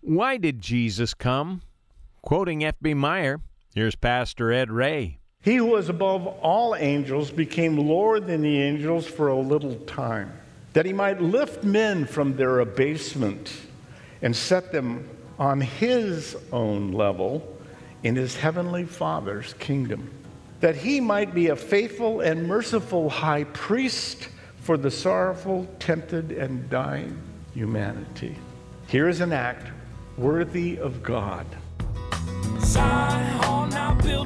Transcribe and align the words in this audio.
Why 0.00 0.36
did 0.36 0.60
Jesus 0.60 1.12
come? 1.12 1.62
Quoting 2.22 2.64
F.B. 2.64 2.94
Meyer, 2.94 3.40
here's 3.74 3.96
Pastor 3.96 4.52
Ed 4.52 4.70
Ray. 4.70 5.18
He 5.42 5.56
who 5.56 5.66
was 5.66 5.88
above 5.88 6.26
all 6.26 6.74
angels 6.76 7.30
became 7.30 7.76
lower 7.76 8.20
than 8.20 8.42
the 8.42 8.62
angels 8.62 9.06
for 9.06 9.28
a 9.28 9.36
little 9.36 9.74
time, 9.80 10.32
that 10.72 10.86
he 10.86 10.92
might 10.92 11.20
lift 11.20 11.64
men 11.64 12.06
from 12.06 12.36
their 12.36 12.60
abasement 12.60 13.52
and 14.22 14.34
set 14.34 14.72
them 14.72 15.08
on 15.38 15.60
his 15.60 16.36
own 16.52 16.92
level 16.92 17.56
in 18.02 18.14
his 18.14 18.36
heavenly 18.36 18.84
Father's 18.84 19.54
kingdom, 19.54 20.10
that 20.60 20.76
he 20.76 21.00
might 21.00 21.34
be 21.34 21.48
a 21.48 21.56
faithful 21.56 22.20
and 22.20 22.46
merciful 22.46 23.10
high 23.10 23.44
priest 23.44 24.28
for 24.60 24.76
the 24.76 24.90
sorrowful, 24.90 25.66
tempted, 25.78 26.32
and 26.32 26.68
dying 26.70 27.16
humanity. 27.52 28.36
Here 28.86 29.08
is 29.08 29.20
an 29.20 29.32
act 29.32 29.70
worthy 30.18 30.76
of 30.78 31.02
God. 31.02 31.46
Zion 32.58 33.70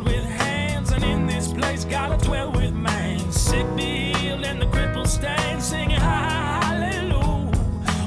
with 0.05 0.25
hands, 0.25 0.91
and 0.91 1.05
in 1.05 1.27
this 1.27 1.53
place 1.53 1.85
dwell 2.17 2.51
with 2.53 2.73
man. 2.73 3.21
Sick 3.31 3.67
be 3.77 4.15
healed, 4.15 4.45
and 4.45 4.61
the 4.61 4.67
stand, 5.05 5.63
singing 5.63 6.01
hallelujah. 6.01 7.53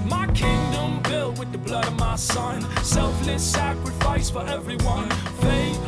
My 0.08 0.28
kingdom 0.34 1.02
built 1.04 1.38
with 1.38 1.52
the 1.52 1.60
blood 1.60 1.88
of 1.88 1.98
my 2.00 2.16
son, 2.16 2.62
selfless 2.84 3.44
sacrifice 3.44 4.30
for 4.30 4.46
everyone. 4.48 5.10
Faith, 5.42 5.80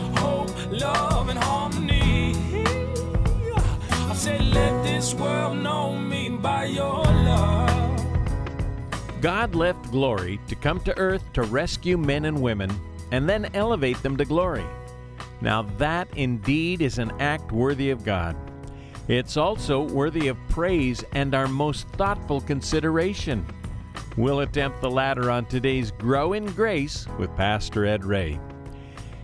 God 9.21 9.55
left 9.55 9.91
glory 9.91 10.39
to 10.47 10.55
come 10.55 10.79
to 10.81 10.97
earth 10.97 11.23
to 11.33 11.43
rescue 11.43 11.97
men 11.97 12.25
and 12.25 12.39
women 12.39 12.71
and 13.11 13.27
then 13.27 13.49
elevate 13.53 14.01
them 14.03 14.15
to 14.17 14.25
glory. 14.25 14.65
Now, 15.41 15.63
that 15.77 16.07
indeed 16.15 16.81
is 16.81 16.99
an 16.99 17.11
act 17.19 17.51
worthy 17.51 17.89
of 17.89 18.03
God. 18.03 18.35
It's 19.07 19.37
also 19.37 19.81
worthy 19.81 20.27
of 20.27 20.37
praise 20.49 21.03
and 21.13 21.33
our 21.33 21.47
most 21.47 21.87
thoughtful 21.89 22.41
consideration. 22.41 23.45
We'll 24.17 24.41
attempt 24.41 24.81
the 24.81 24.91
latter 24.91 25.31
on 25.31 25.45
today's 25.45 25.91
Grow 25.91 26.33
in 26.33 26.45
Grace 26.51 27.07
with 27.17 27.35
Pastor 27.35 27.85
Ed 27.85 28.03
Ray. 28.03 28.39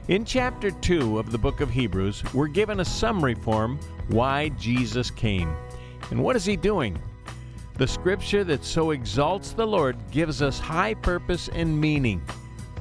In 0.07 0.25
chapter 0.25 0.71
2 0.71 1.19
of 1.19 1.31
the 1.31 1.37
book 1.37 1.61
of 1.61 1.69
Hebrews, 1.69 2.23
we're 2.33 2.47
given 2.47 2.79
a 2.79 2.85
summary 2.85 3.35
form 3.35 3.79
why 4.07 4.49
Jesus 4.49 5.11
came. 5.11 5.55
And 6.11 6.23
what 6.23 6.35
is 6.35 6.45
he 6.45 6.55
doing? 6.55 7.01
The 7.75 7.87
scripture 7.87 8.43
that 8.43 8.63
so 8.63 8.91
exalts 8.91 9.51
the 9.51 9.65
Lord 9.65 9.97
gives 10.11 10.41
us 10.43 10.59
high 10.59 10.93
purpose 10.93 11.49
and 11.53 11.79
meaning. 11.79 12.21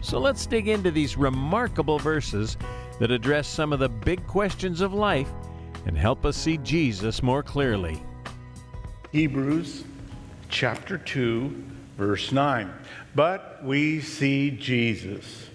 So 0.02 0.18
let's 0.18 0.44
dig 0.44 0.68
into 0.68 0.90
these 0.90 1.16
remarkable 1.16 1.98
verses 1.98 2.58
that 2.98 3.10
address 3.10 3.48
some 3.48 3.72
of 3.72 3.78
the 3.78 3.88
big 3.88 4.26
questions 4.26 4.80
of 4.82 4.92
life 4.92 5.30
and 5.86 5.96
help 5.96 6.26
us 6.26 6.36
see 6.36 6.58
Jesus 6.58 7.22
more 7.22 7.42
clearly. 7.42 8.02
Hebrews 9.12 9.84
chapter 10.50 10.98
2, 10.98 11.64
verse 11.96 12.30
9. 12.30 12.70
But 13.14 13.60
we 13.64 14.00
see 14.00 14.50
Jesus, 14.50 15.48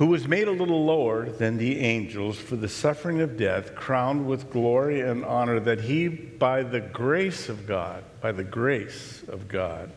who 0.00 0.06
was 0.06 0.26
made 0.26 0.48
a 0.48 0.50
little 0.50 0.86
lower 0.86 1.28
than 1.28 1.58
the 1.58 1.78
angels 1.80 2.38
for 2.38 2.56
the 2.56 2.70
suffering 2.70 3.20
of 3.20 3.36
death, 3.36 3.74
crowned 3.74 4.26
with 4.26 4.50
glory 4.50 5.02
and 5.02 5.22
honor, 5.26 5.60
that 5.60 5.78
he, 5.78 6.08
by 6.08 6.62
the 6.62 6.80
grace 6.80 7.50
of 7.50 7.66
God, 7.66 8.02
by 8.22 8.32
the 8.32 8.42
grace 8.42 9.22
of 9.28 9.46
God, 9.46 9.90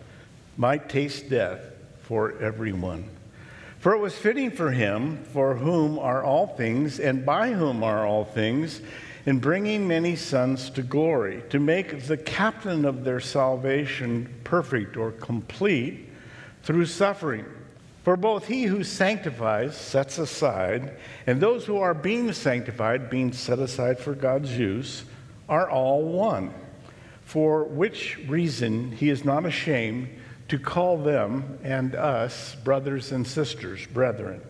might 0.58 0.90
taste 0.90 1.30
death 1.30 1.62
for 2.02 2.38
everyone. 2.42 3.06
For 3.80 3.94
it 3.94 4.00
was 4.00 4.14
fitting 4.14 4.52
for 4.52 4.72
him, 4.72 5.24
for 5.32 5.56
whom 5.56 5.98
are 5.98 6.22
all 6.22 6.48
things, 6.48 7.00
and 7.00 7.26
by 7.26 7.54
whom 7.54 7.82
are 7.82 8.06
all 8.06 8.26
things, 8.26 8.82
in 9.26 9.40
bringing 9.40 9.88
many 9.88 10.18
sons 10.18 10.70
to 10.72 10.84
glory, 10.84 11.44
to 11.50 11.62
make 11.62 12.08
the 12.08 12.18
captain 12.18 12.84
of 12.84 13.06
their 13.06 13.22
salvation 13.22 14.28
perfect 14.44 14.98
or 14.98 15.14
complete 15.14 16.10
through 16.64 16.88
suffering. 16.88 17.46
For 18.04 18.18
both 18.18 18.48
he 18.48 18.64
who 18.64 18.84
sanctifies 18.84 19.76
sets 19.76 20.18
aside, 20.18 20.98
and 21.26 21.40
those 21.40 21.66
who 21.66 21.78
are 21.78 21.94
being 21.94 22.34
sanctified, 22.34 23.10
being 23.10 23.32
set 23.32 23.60
aside 23.60 23.98
for 23.98 24.14
God's 24.14 24.58
use, 24.58 25.06
are 25.48 25.70
all 25.70 26.04
one. 26.04 26.54
For 27.24 27.64
which 27.64 28.20
reason 28.28 28.92
he 28.92 29.10
is 29.10 29.24
not 29.24 29.46
ashamed 29.46 30.10
to 30.50 30.60
call 30.60 30.98
them 30.98 31.58
and 31.64 31.96
us 31.96 32.56
brothers 32.56 33.14
and 33.14 33.26
sisters, 33.26 33.88
brethren 33.88 34.42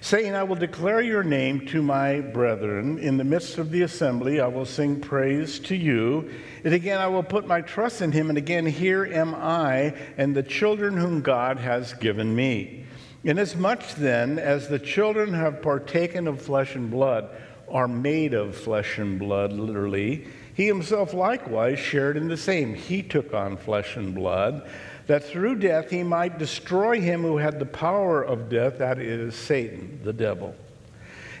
saying, 0.00 0.34
I 0.34 0.42
will 0.42 0.56
declare 0.56 1.00
your 1.00 1.22
name 1.22 1.66
to 1.66 1.82
my 1.82 2.20
brethren. 2.20 2.98
In 2.98 3.18
the 3.18 3.24
midst 3.24 3.58
of 3.58 3.70
the 3.70 3.82
assembly, 3.82 4.40
I 4.40 4.46
will 4.46 4.64
sing 4.64 5.00
praise 5.00 5.58
to 5.60 5.76
you. 5.76 6.30
And 6.64 6.72
again, 6.72 7.00
I 7.00 7.06
will 7.06 7.22
put 7.22 7.46
my 7.46 7.60
trust 7.60 8.00
in 8.00 8.12
him. 8.12 8.30
And 8.30 8.38
again, 8.38 8.64
here 8.64 9.04
am 9.04 9.34
I 9.34 9.94
and 10.16 10.34
the 10.34 10.42
children 10.42 10.96
whom 10.96 11.20
God 11.20 11.58
has 11.58 11.92
given 11.94 12.34
me. 12.34 12.86
Inasmuch 13.24 13.86
then 13.96 14.38
as 14.38 14.68
the 14.68 14.78
children 14.78 15.34
have 15.34 15.60
partaken 15.60 16.26
of 16.26 16.40
flesh 16.40 16.74
and 16.74 16.90
blood, 16.90 17.28
are 17.68 17.86
made 17.86 18.32
of 18.32 18.56
flesh 18.56 18.98
and 18.98 19.18
blood, 19.18 19.52
literally, 19.52 20.26
he 20.54 20.66
himself 20.66 21.14
likewise 21.14 21.78
shared 21.78 22.16
in 22.16 22.28
the 22.28 22.36
same. 22.36 22.74
He 22.74 23.02
took 23.02 23.32
on 23.32 23.56
flesh 23.56 23.96
and 23.96 24.14
blood 24.14 24.68
that 25.10 25.24
through 25.24 25.56
death 25.56 25.90
he 25.90 26.04
might 26.04 26.38
destroy 26.38 27.00
him 27.00 27.22
who 27.22 27.36
had 27.36 27.58
the 27.58 27.66
power 27.66 28.22
of 28.22 28.48
death, 28.48 28.78
that 28.78 29.00
is, 29.00 29.34
Satan, 29.34 30.00
the 30.04 30.12
devil, 30.12 30.54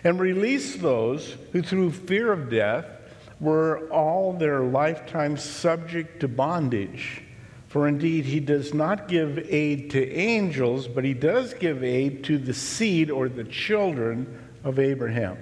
and 0.02 0.18
release 0.18 0.74
those 0.74 1.36
who 1.52 1.62
through 1.62 1.92
fear 1.92 2.32
of 2.32 2.50
death 2.50 2.84
were 3.38 3.88
all 3.90 4.32
their 4.32 4.58
lifetime 4.58 5.36
subject 5.36 6.18
to 6.18 6.26
bondage. 6.26 7.22
For 7.68 7.86
indeed, 7.86 8.24
he 8.24 8.40
does 8.40 8.74
not 8.74 9.06
give 9.06 9.38
aid 9.38 9.92
to 9.92 10.14
angels, 10.14 10.88
but 10.88 11.04
he 11.04 11.14
does 11.14 11.54
give 11.54 11.84
aid 11.84 12.24
to 12.24 12.38
the 12.38 12.54
seed 12.54 13.08
or 13.08 13.28
the 13.28 13.44
children 13.44 14.36
of 14.64 14.80
Abraham. 14.80 15.38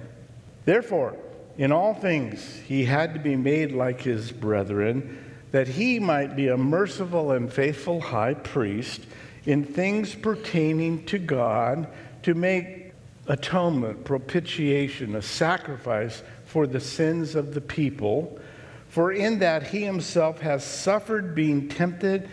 Therefore, 0.65 1.17
in 1.57 1.71
all 1.71 1.95
things, 1.95 2.57
he 2.67 2.85
had 2.85 3.15
to 3.15 3.19
be 3.19 3.35
made 3.35 3.71
like 3.71 4.01
his 4.01 4.31
brethren 4.31 5.17
that 5.51 5.67
he 5.67 5.99
might 5.99 6.35
be 6.35 6.47
a 6.47 6.57
merciful 6.57 7.31
and 7.31 7.51
faithful 7.51 8.01
high 8.01 8.33
priest 8.33 9.01
in 9.45 9.63
things 9.63 10.13
pertaining 10.15 11.05
to 11.05 11.17
God 11.17 11.87
to 12.23 12.33
make 12.33 12.91
atonement, 13.27 14.03
propitiation, 14.03 15.15
a 15.15 15.21
sacrifice 15.21 16.21
for 16.45 16.67
the 16.67 16.79
sins 16.79 17.35
of 17.35 17.53
the 17.53 17.61
people. 17.61 18.39
For 18.89 19.11
in 19.11 19.39
that 19.39 19.67
he 19.67 19.83
himself 19.83 20.41
has 20.41 20.63
suffered 20.63 21.35
being 21.35 21.69
tempted, 21.69 22.29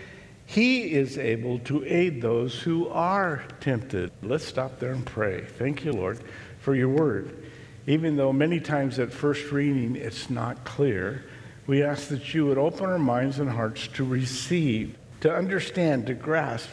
he 0.47 0.93
is 0.93 1.19
able 1.19 1.59
to 1.60 1.84
aid 1.84 2.22
those 2.22 2.60
who 2.60 2.88
are 2.88 3.44
tempted. 3.60 4.10
Let's 4.22 4.44
stop 4.44 4.78
there 4.78 4.93
and 4.93 5.04
pray. 5.04 5.44
Thank 5.44 5.84
you, 5.84 5.93
Lord, 5.93 6.21
for 6.60 6.75
your 6.75 6.88
word. 6.88 7.44
Even 7.87 8.16
though 8.16 8.33
many 8.33 8.59
times 8.59 8.98
at 8.98 9.12
first 9.12 9.53
reading 9.53 9.97
it's 9.97 10.31
not 10.31 10.65
clear, 10.65 11.25
we 11.66 11.82
ask 11.82 12.09
that 12.09 12.32
you 12.32 12.47
would 12.47 12.59
open 12.59 12.87
our 12.87 12.99
minds 12.99 13.38
and 13.41 13.50
hearts 13.50 13.88
to 13.88 14.04
receive, 14.04 14.97
to 15.21 15.34
understand, 15.34 16.06
to 16.06 16.15
grasp 16.15 16.69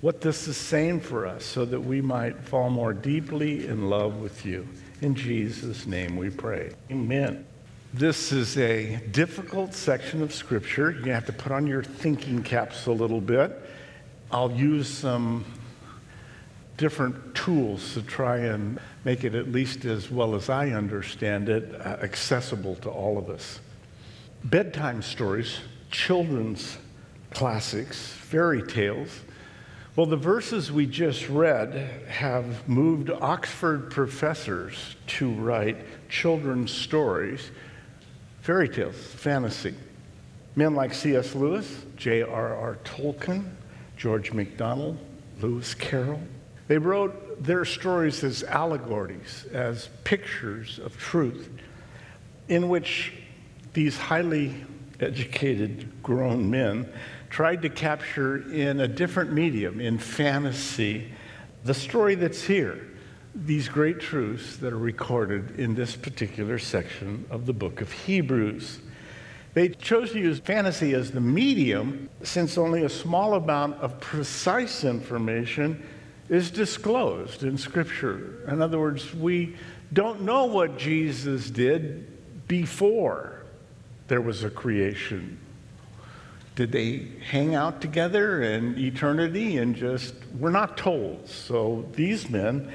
what 0.00 0.20
this 0.20 0.48
is 0.48 0.56
saying 0.56 1.00
for 1.00 1.26
us 1.26 1.44
so 1.44 1.64
that 1.64 1.80
we 1.80 2.00
might 2.00 2.38
fall 2.44 2.70
more 2.70 2.92
deeply 2.92 3.66
in 3.66 3.88
love 3.88 4.16
with 4.16 4.44
you. 4.44 4.66
In 5.00 5.14
Jesus' 5.14 5.86
name 5.86 6.16
we 6.16 6.30
pray. 6.30 6.72
Amen. 6.90 7.44
This 7.94 8.32
is 8.32 8.58
a 8.58 8.96
difficult 9.12 9.72
section 9.72 10.22
of 10.22 10.34
Scripture. 10.34 10.90
You 10.90 11.12
have 11.12 11.26
to 11.26 11.32
put 11.32 11.52
on 11.52 11.66
your 11.66 11.82
thinking 11.82 12.42
caps 12.42 12.86
a 12.86 12.92
little 12.92 13.20
bit. 13.20 13.58
I'll 14.30 14.52
use 14.52 14.88
some 14.88 15.44
different 16.76 17.34
tools 17.34 17.94
to 17.94 18.02
try 18.02 18.38
and 18.38 18.78
make 19.04 19.24
it, 19.24 19.34
at 19.34 19.50
least 19.50 19.84
as 19.84 20.10
well 20.10 20.34
as 20.34 20.48
I 20.48 20.70
understand 20.70 21.48
it, 21.48 21.74
uh, 21.74 21.98
accessible 22.02 22.76
to 22.76 22.90
all 22.90 23.16
of 23.16 23.30
us 23.30 23.60
bedtime 24.44 25.02
stories, 25.02 25.58
children's 25.90 26.78
classics, 27.30 28.08
fairy 28.08 28.62
tales. 28.62 29.20
Well, 29.96 30.06
the 30.06 30.16
verses 30.16 30.70
we 30.70 30.86
just 30.86 31.28
read 31.28 31.74
have 32.08 32.68
moved 32.68 33.10
Oxford 33.10 33.90
professors 33.90 34.96
to 35.08 35.30
write 35.32 35.76
children's 36.08 36.70
stories, 36.70 37.50
fairy 38.40 38.68
tales, 38.68 38.96
fantasy. 38.96 39.74
Men 40.54 40.74
like 40.74 40.94
C.S. 40.94 41.34
Lewis, 41.34 41.84
J.R.R. 41.96 42.78
Tolkien, 42.84 43.44
George 43.96 44.32
MacDonald, 44.32 44.98
Lewis 45.40 45.74
Carroll. 45.74 46.22
They 46.68 46.78
wrote 46.78 47.42
their 47.42 47.64
stories 47.64 48.22
as 48.22 48.42
allegories, 48.44 49.46
as 49.52 49.88
pictures 50.04 50.78
of 50.78 50.96
truth, 50.96 51.50
in 52.48 52.68
which 52.68 53.12
these 53.78 53.96
highly 53.96 54.52
educated 54.98 55.88
grown 56.02 56.50
men 56.50 56.92
tried 57.30 57.62
to 57.62 57.68
capture 57.68 58.50
in 58.50 58.80
a 58.80 58.88
different 58.88 59.32
medium, 59.32 59.78
in 59.78 59.96
fantasy, 59.96 61.08
the 61.62 61.72
story 61.72 62.16
that's 62.16 62.42
here. 62.42 62.88
These 63.36 63.68
great 63.68 64.00
truths 64.00 64.56
that 64.56 64.72
are 64.72 64.78
recorded 64.78 65.60
in 65.60 65.76
this 65.76 65.94
particular 65.94 66.58
section 66.58 67.24
of 67.30 67.46
the 67.46 67.52
book 67.52 67.80
of 67.80 67.92
Hebrews. 67.92 68.80
They 69.54 69.68
chose 69.68 70.10
to 70.10 70.18
use 70.18 70.40
fantasy 70.40 70.92
as 70.94 71.12
the 71.12 71.20
medium 71.20 72.10
since 72.24 72.58
only 72.58 72.82
a 72.82 72.88
small 72.88 73.34
amount 73.34 73.76
of 73.76 74.00
precise 74.00 74.82
information 74.82 75.86
is 76.28 76.50
disclosed 76.50 77.44
in 77.44 77.56
Scripture. 77.56 78.40
In 78.48 78.60
other 78.60 78.80
words, 78.80 79.14
we 79.14 79.54
don't 79.92 80.22
know 80.22 80.46
what 80.46 80.78
Jesus 80.78 81.48
did 81.48 82.48
before 82.48 83.37
there 84.08 84.20
was 84.20 84.42
a 84.42 84.50
creation. 84.50 85.38
Did 86.56 86.72
they 86.72 87.06
hang 87.30 87.54
out 87.54 87.80
together 87.80 88.42
in 88.42 88.76
eternity 88.78 89.58
and 89.58 89.76
just, 89.76 90.14
we're 90.38 90.50
not 90.50 90.76
told. 90.76 91.28
So 91.28 91.86
these 91.92 92.28
men, 92.28 92.72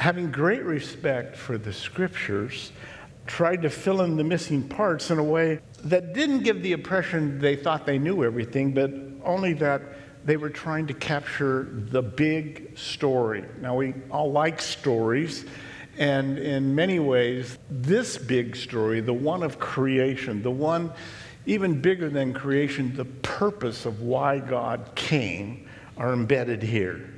having 0.00 0.32
great 0.32 0.64
respect 0.64 1.36
for 1.36 1.56
the 1.56 1.72
Scriptures, 1.72 2.72
tried 3.26 3.62
to 3.62 3.70
fill 3.70 4.00
in 4.02 4.16
the 4.16 4.24
missing 4.24 4.66
parts 4.66 5.10
in 5.10 5.18
a 5.18 5.22
way 5.22 5.60
that 5.84 6.12
didn't 6.12 6.40
give 6.40 6.62
the 6.62 6.72
impression 6.72 7.38
they 7.38 7.54
thought 7.54 7.86
they 7.86 7.98
knew 7.98 8.24
everything, 8.24 8.72
but 8.74 8.90
only 9.24 9.52
that 9.52 9.82
they 10.24 10.36
were 10.36 10.50
trying 10.50 10.86
to 10.88 10.94
capture 10.94 11.68
the 11.70 12.02
big 12.02 12.76
story. 12.76 13.44
Now, 13.60 13.76
we 13.76 13.94
all 14.10 14.32
like 14.32 14.60
stories, 14.60 15.44
and 15.98 16.38
in 16.38 16.74
many 16.74 16.98
ways, 16.98 17.58
this 17.68 18.16
big 18.16 18.56
story, 18.56 19.00
the 19.00 19.12
one 19.12 19.42
of 19.42 19.58
creation, 19.58 20.42
the 20.42 20.50
one 20.50 20.92
even 21.46 21.80
bigger 21.80 22.08
than 22.08 22.32
creation, 22.32 22.94
the 22.94 23.04
purpose 23.04 23.86
of 23.86 24.02
why 24.02 24.38
God 24.38 24.92
came, 24.94 25.68
are 25.96 26.12
embedded 26.12 26.62
here. 26.62 27.12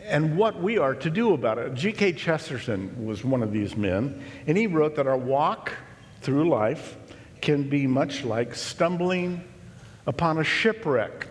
And 0.00 0.36
what 0.36 0.60
we 0.62 0.78
are 0.78 0.94
to 0.94 1.10
do 1.10 1.34
about 1.34 1.58
it. 1.58 1.74
G.K. 1.74 2.12
Chesterton 2.12 3.04
was 3.04 3.24
one 3.24 3.42
of 3.42 3.52
these 3.52 3.76
men, 3.76 4.22
and 4.46 4.56
he 4.56 4.66
wrote 4.66 4.94
that 4.96 5.06
our 5.06 5.16
walk 5.16 5.72
through 6.20 6.48
life 6.48 6.96
can 7.40 7.68
be 7.68 7.86
much 7.86 8.24
like 8.24 8.54
stumbling 8.54 9.42
upon 10.06 10.38
a 10.38 10.44
shipwreck 10.44 11.28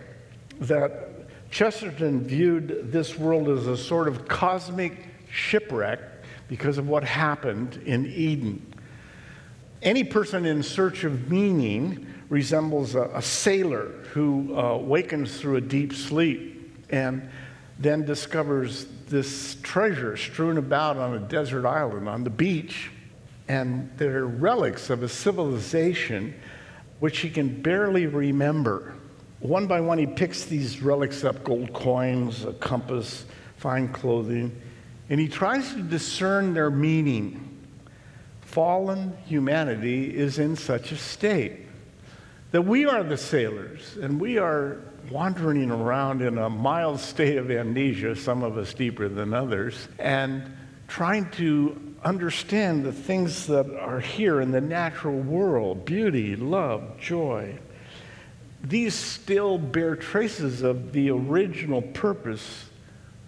that 0.60 1.50
Chesterton 1.50 2.22
viewed 2.22 2.92
this 2.92 3.18
world 3.18 3.48
as 3.48 3.66
a 3.66 3.76
sort 3.76 4.08
of 4.08 4.28
cosmic 4.28 5.06
shipwreck 5.30 6.00
because 6.48 6.78
of 6.78 6.88
what 6.88 7.04
happened 7.04 7.80
in 7.84 8.06
Eden. 8.06 8.74
Any 9.82 10.04
person 10.04 10.46
in 10.46 10.62
search 10.62 11.04
of 11.04 11.30
meaning 11.30 12.06
resembles 12.28 12.94
a, 12.94 13.10
a 13.14 13.22
sailor 13.22 13.86
who 14.12 14.56
uh, 14.56 14.76
wakens 14.78 15.38
through 15.40 15.56
a 15.56 15.60
deep 15.60 15.92
sleep 15.92 16.84
and 16.90 17.28
then 17.78 18.04
discovers 18.04 18.86
this 19.08 19.56
treasure 19.62 20.16
strewn 20.16 20.56
about 20.56 20.96
on 20.96 21.14
a 21.14 21.18
desert 21.18 21.66
island 21.66 22.08
on 22.08 22.24
the 22.24 22.30
beach. 22.30 22.90
And 23.48 23.90
they're 23.96 24.26
relics 24.26 24.90
of 24.90 25.02
a 25.02 25.08
civilization 25.08 26.34
which 26.98 27.20
he 27.20 27.30
can 27.30 27.62
barely 27.62 28.06
remember. 28.06 28.94
One 29.40 29.66
by 29.66 29.80
one, 29.80 29.98
he 29.98 30.06
picks 30.06 30.46
these 30.46 30.82
relics 30.82 31.22
up 31.22 31.44
gold 31.44 31.72
coins, 31.72 32.44
a 32.44 32.54
compass, 32.54 33.26
fine 33.58 33.88
clothing, 33.88 34.58
and 35.08 35.20
he 35.20 35.28
tries 35.28 35.72
to 35.74 35.82
discern 35.82 36.54
their 36.54 36.70
meaning. 36.70 37.42
Fallen 38.40 39.16
humanity 39.26 40.16
is 40.16 40.38
in 40.38 40.56
such 40.56 40.92
a 40.92 40.96
state 40.96 41.66
that 42.52 42.62
we 42.62 42.86
are 42.86 43.02
the 43.02 43.16
sailors 43.16 43.98
and 44.00 44.20
we 44.20 44.38
are 44.38 44.78
wandering 45.10 45.70
around 45.70 46.22
in 46.22 46.38
a 46.38 46.48
mild 46.48 46.98
state 46.98 47.36
of 47.36 47.50
amnesia, 47.50 48.16
some 48.16 48.42
of 48.42 48.56
us 48.56 48.72
deeper 48.74 49.08
than 49.08 49.34
others, 49.34 49.88
and 49.98 50.42
trying 50.88 51.28
to 51.30 51.94
understand 52.04 52.84
the 52.84 52.92
things 52.92 53.46
that 53.46 53.68
are 53.78 54.00
here 54.00 54.40
in 54.40 54.50
the 54.50 54.60
natural 54.60 55.18
world 55.18 55.84
beauty, 55.84 56.36
love, 56.36 56.98
joy 56.98 57.58
these 58.68 58.94
still 58.94 59.58
bear 59.58 59.94
traces 59.94 60.62
of 60.62 60.92
the 60.92 61.10
original 61.10 61.82
purpose 61.82 62.66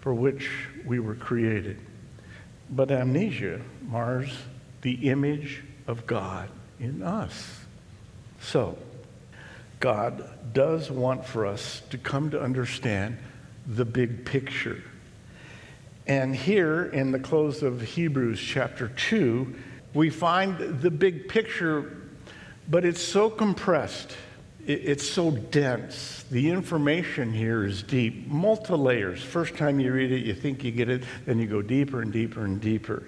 for 0.01 0.13
which 0.13 0.49
we 0.89 0.99
were 0.99 1.15
created. 1.15 1.79
But 2.69 2.91
amnesia 2.91 3.61
mars 3.83 4.35
the 4.81 5.09
image 5.09 5.63
of 5.87 6.07
God 6.07 6.49
in 6.79 7.03
us. 7.03 7.59
So, 8.41 8.77
God 9.79 10.27
does 10.51 10.89
want 10.89 11.25
for 11.25 11.45
us 11.45 11.83
to 11.91 11.97
come 11.97 12.31
to 12.31 12.41
understand 12.41 13.17
the 13.67 13.85
big 13.85 14.25
picture. 14.25 14.83
And 16.07 16.35
here 16.35 16.85
in 16.85 17.11
the 17.11 17.19
close 17.19 17.61
of 17.61 17.81
Hebrews 17.81 18.41
chapter 18.41 18.87
2, 18.87 19.55
we 19.93 20.09
find 20.09 20.81
the 20.81 20.89
big 20.89 21.29
picture, 21.29 21.97
but 22.67 22.83
it's 22.83 23.01
so 23.01 23.29
compressed 23.29 24.15
it's 24.69 25.09
so 25.09 25.31
dense. 25.31 26.25
The 26.29 26.49
information 26.51 27.33
here 27.33 27.65
is 27.65 27.81
deep, 27.81 28.27
multi 28.27 28.73
layers. 28.73 29.23
First 29.23 29.55
time 29.55 29.79
you 29.79 29.91
read 29.91 30.11
it, 30.11 30.23
you 30.23 30.35
think 30.35 30.63
you 30.63 30.71
get 30.71 30.89
it, 30.89 31.03
then 31.25 31.39
you 31.39 31.47
go 31.47 31.63
deeper 31.63 32.03
and 32.03 32.13
deeper 32.13 32.45
and 32.45 32.61
deeper. 32.61 33.03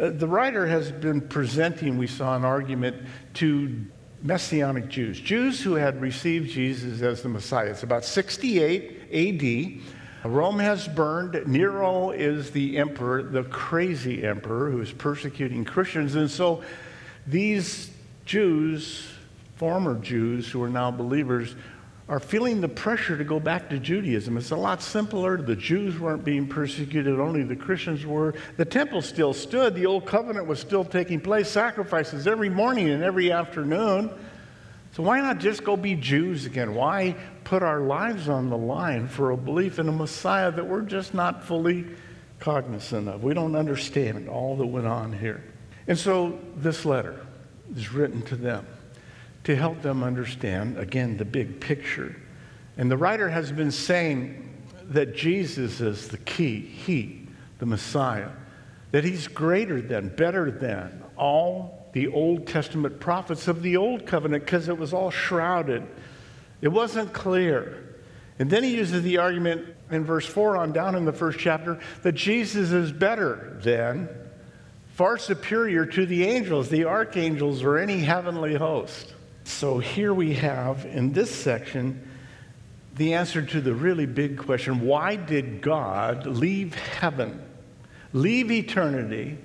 Uh, 0.00 0.10
the 0.10 0.26
writer 0.26 0.66
has 0.66 0.90
been 0.90 1.20
presenting, 1.20 1.96
we 1.96 2.08
saw 2.08 2.34
an 2.34 2.44
argument, 2.44 2.96
to 3.34 3.86
Messianic 4.22 4.88
Jews, 4.88 5.20
Jews 5.20 5.62
who 5.62 5.74
had 5.74 6.00
received 6.00 6.50
Jesus 6.50 7.00
as 7.02 7.22
the 7.22 7.28
Messiah. 7.28 7.70
It's 7.70 7.84
about 7.84 8.04
68 8.04 9.82
AD. 10.24 10.28
Rome 10.28 10.58
has 10.58 10.88
burned. 10.88 11.46
Nero 11.46 12.10
is 12.10 12.50
the 12.50 12.78
emperor, 12.78 13.22
the 13.22 13.44
crazy 13.44 14.24
emperor 14.24 14.72
who 14.72 14.80
is 14.80 14.90
persecuting 14.90 15.64
Christians. 15.64 16.16
And 16.16 16.28
so 16.28 16.64
these 17.28 17.90
Jews 18.24 19.06
former 19.56 19.98
Jews 19.98 20.48
who 20.48 20.62
are 20.62 20.68
now 20.68 20.90
believers 20.90 21.56
are 22.08 22.20
feeling 22.20 22.60
the 22.60 22.68
pressure 22.68 23.18
to 23.18 23.24
go 23.24 23.40
back 23.40 23.68
to 23.70 23.78
Judaism. 23.78 24.36
It's 24.36 24.52
a 24.52 24.56
lot 24.56 24.80
simpler. 24.80 25.38
The 25.38 25.56
Jews 25.56 25.98
weren't 25.98 26.24
being 26.24 26.46
persecuted, 26.46 27.18
only 27.18 27.42
the 27.42 27.56
Christians 27.56 28.06
were. 28.06 28.34
The 28.58 28.64
temple 28.64 29.02
still 29.02 29.32
stood, 29.32 29.74
the 29.74 29.86
old 29.86 30.06
covenant 30.06 30.46
was 30.46 30.60
still 30.60 30.84
taking 30.84 31.20
place, 31.20 31.48
sacrifices 31.48 32.28
every 32.28 32.48
morning 32.48 32.90
and 32.90 33.02
every 33.02 33.32
afternoon. 33.32 34.10
So 34.92 35.02
why 35.02 35.20
not 35.20 35.38
just 35.38 35.64
go 35.64 35.76
be 35.76 35.94
Jews 35.94 36.46
again? 36.46 36.74
Why 36.74 37.16
put 37.44 37.62
our 37.62 37.80
lives 37.80 38.28
on 38.28 38.50
the 38.50 38.56
line 38.56 39.08
for 39.08 39.32
a 39.32 39.36
belief 39.36 39.78
in 39.78 39.88
a 39.88 39.92
Messiah 39.92 40.52
that 40.52 40.66
we're 40.66 40.82
just 40.82 41.12
not 41.12 41.44
fully 41.44 41.86
cognizant 42.38 43.08
of? 43.08 43.24
We 43.24 43.34
don't 43.34 43.56
understand 43.56 44.28
all 44.28 44.56
that 44.56 44.66
went 44.66 44.86
on 44.86 45.12
here. 45.12 45.42
And 45.88 45.98
so 45.98 46.38
this 46.56 46.84
letter 46.84 47.26
is 47.74 47.92
written 47.92 48.22
to 48.22 48.36
them 48.36 48.64
to 49.46 49.54
help 49.54 49.80
them 49.80 50.02
understand, 50.02 50.76
again, 50.76 51.16
the 51.18 51.24
big 51.24 51.60
picture. 51.60 52.16
And 52.76 52.90
the 52.90 52.96
writer 52.96 53.28
has 53.28 53.52
been 53.52 53.70
saying 53.70 54.52
that 54.88 55.14
Jesus 55.14 55.80
is 55.80 56.08
the 56.08 56.18
key, 56.18 56.58
He, 56.58 57.28
the 57.60 57.66
Messiah, 57.66 58.30
that 58.90 59.04
He's 59.04 59.28
greater 59.28 59.80
than, 59.80 60.08
better 60.08 60.50
than 60.50 61.00
all 61.16 61.86
the 61.92 62.08
Old 62.08 62.48
Testament 62.48 62.98
prophets 62.98 63.46
of 63.46 63.62
the 63.62 63.76
Old 63.76 64.04
Covenant 64.04 64.44
because 64.44 64.68
it 64.68 64.76
was 64.76 64.92
all 64.92 65.12
shrouded. 65.12 65.86
It 66.60 66.68
wasn't 66.68 67.12
clear. 67.12 67.84
And 68.40 68.50
then 68.50 68.64
he 68.64 68.76
uses 68.76 69.04
the 69.04 69.18
argument 69.18 69.64
in 69.92 70.04
verse 70.04 70.26
4 70.26 70.56
on 70.56 70.72
down 70.72 70.96
in 70.96 71.04
the 71.04 71.12
first 71.12 71.38
chapter 71.38 71.78
that 72.02 72.16
Jesus 72.16 72.72
is 72.72 72.90
better 72.90 73.60
than, 73.62 74.08
far 74.94 75.18
superior 75.18 75.86
to 75.86 76.04
the 76.04 76.24
angels, 76.24 76.68
the 76.68 76.86
archangels, 76.86 77.62
or 77.62 77.78
any 77.78 78.00
heavenly 78.00 78.56
host. 78.56 79.12
So 79.46 79.78
here 79.78 80.12
we 80.12 80.34
have 80.34 80.84
in 80.84 81.12
this 81.12 81.34
section 81.34 82.10
the 82.96 83.14
answer 83.14 83.42
to 83.42 83.60
the 83.60 83.72
really 83.72 84.04
big 84.04 84.36
question 84.38 84.80
why 84.80 85.16
did 85.16 85.62
God 85.62 86.26
leave 86.26 86.74
heaven, 86.74 87.42
leave 88.12 88.50
eternity, 88.50 89.38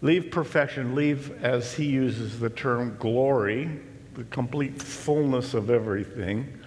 leave 0.00 0.30
perfection, 0.30 0.94
leave, 0.94 1.42
as 1.42 1.74
he 1.74 1.86
uses 1.86 2.38
the 2.38 2.48
term, 2.48 2.96
glory, 2.98 3.68
the 4.14 4.24
complete 4.24 4.80
fullness 4.80 5.54
of 5.54 5.70
everything? 5.70 6.60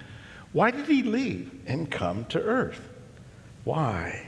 Why 0.52 0.70
did 0.70 0.86
he 0.86 1.02
leave 1.02 1.50
and 1.66 1.90
come 1.90 2.26
to 2.26 2.42
earth? 2.42 2.90
Why 3.64 4.28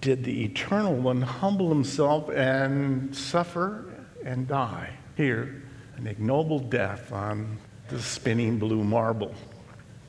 did 0.00 0.22
the 0.24 0.44
eternal 0.44 0.94
one 0.94 1.22
humble 1.22 1.68
himself 1.68 2.30
and 2.30 3.14
suffer 3.14 3.84
and 4.24 4.46
die 4.46 4.90
here, 5.16 5.64
an 5.96 6.06
ignoble 6.06 6.60
death 6.60 7.12
on 7.12 7.58
the 7.90 8.00
spinning 8.00 8.58
blue 8.58 8.82
marble. 8.84 9.34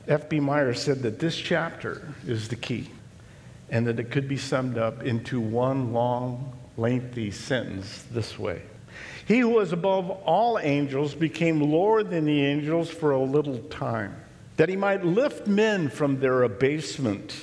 F.B. 0.08 0.40
Meyer 0.40 0.74
said 0.74 1.02
that 1.02 1.18
this 1.18 1.36
chapter 1.36 2.02
is 2.26 2.48
the 2.48 2.56
key 2.56 2.90
and 3.70 3.86
that 3.86 3.98
it 4.00 4.10
could 4.10 4.28
be 4.28 4.36
summed 4.36 4.76
up 4.76 5.02
into 5.02 5.40
one 5.40 5.92
long, 5.92 6.56
lengthy 6.76 7.30
sentence 7.30 8.04
this 8.10 8.38
way 8.38 8.62
He 9.26 9.40
who 9.40 9.50
was 9.50 9.72
above 9.72 10.10
all 10.10 10.58
angels 10.58 11.14
became 11.14 11.60
lower 11.60 12.02
than 12.02 12.24
the 12.24 12.44
angels 12.44 12.90
for 12.90 13.12
a 13.12 13.20
little 13.20 13.58
time. 13.58 14.16
that 14.56 14.68
he 14.68 14.76
might 14.76 15.04
lift 15.04 15.46
men 15.46 15.88
from 15.88 16.20
their 16.20 16.42
abasement 16.42 17.34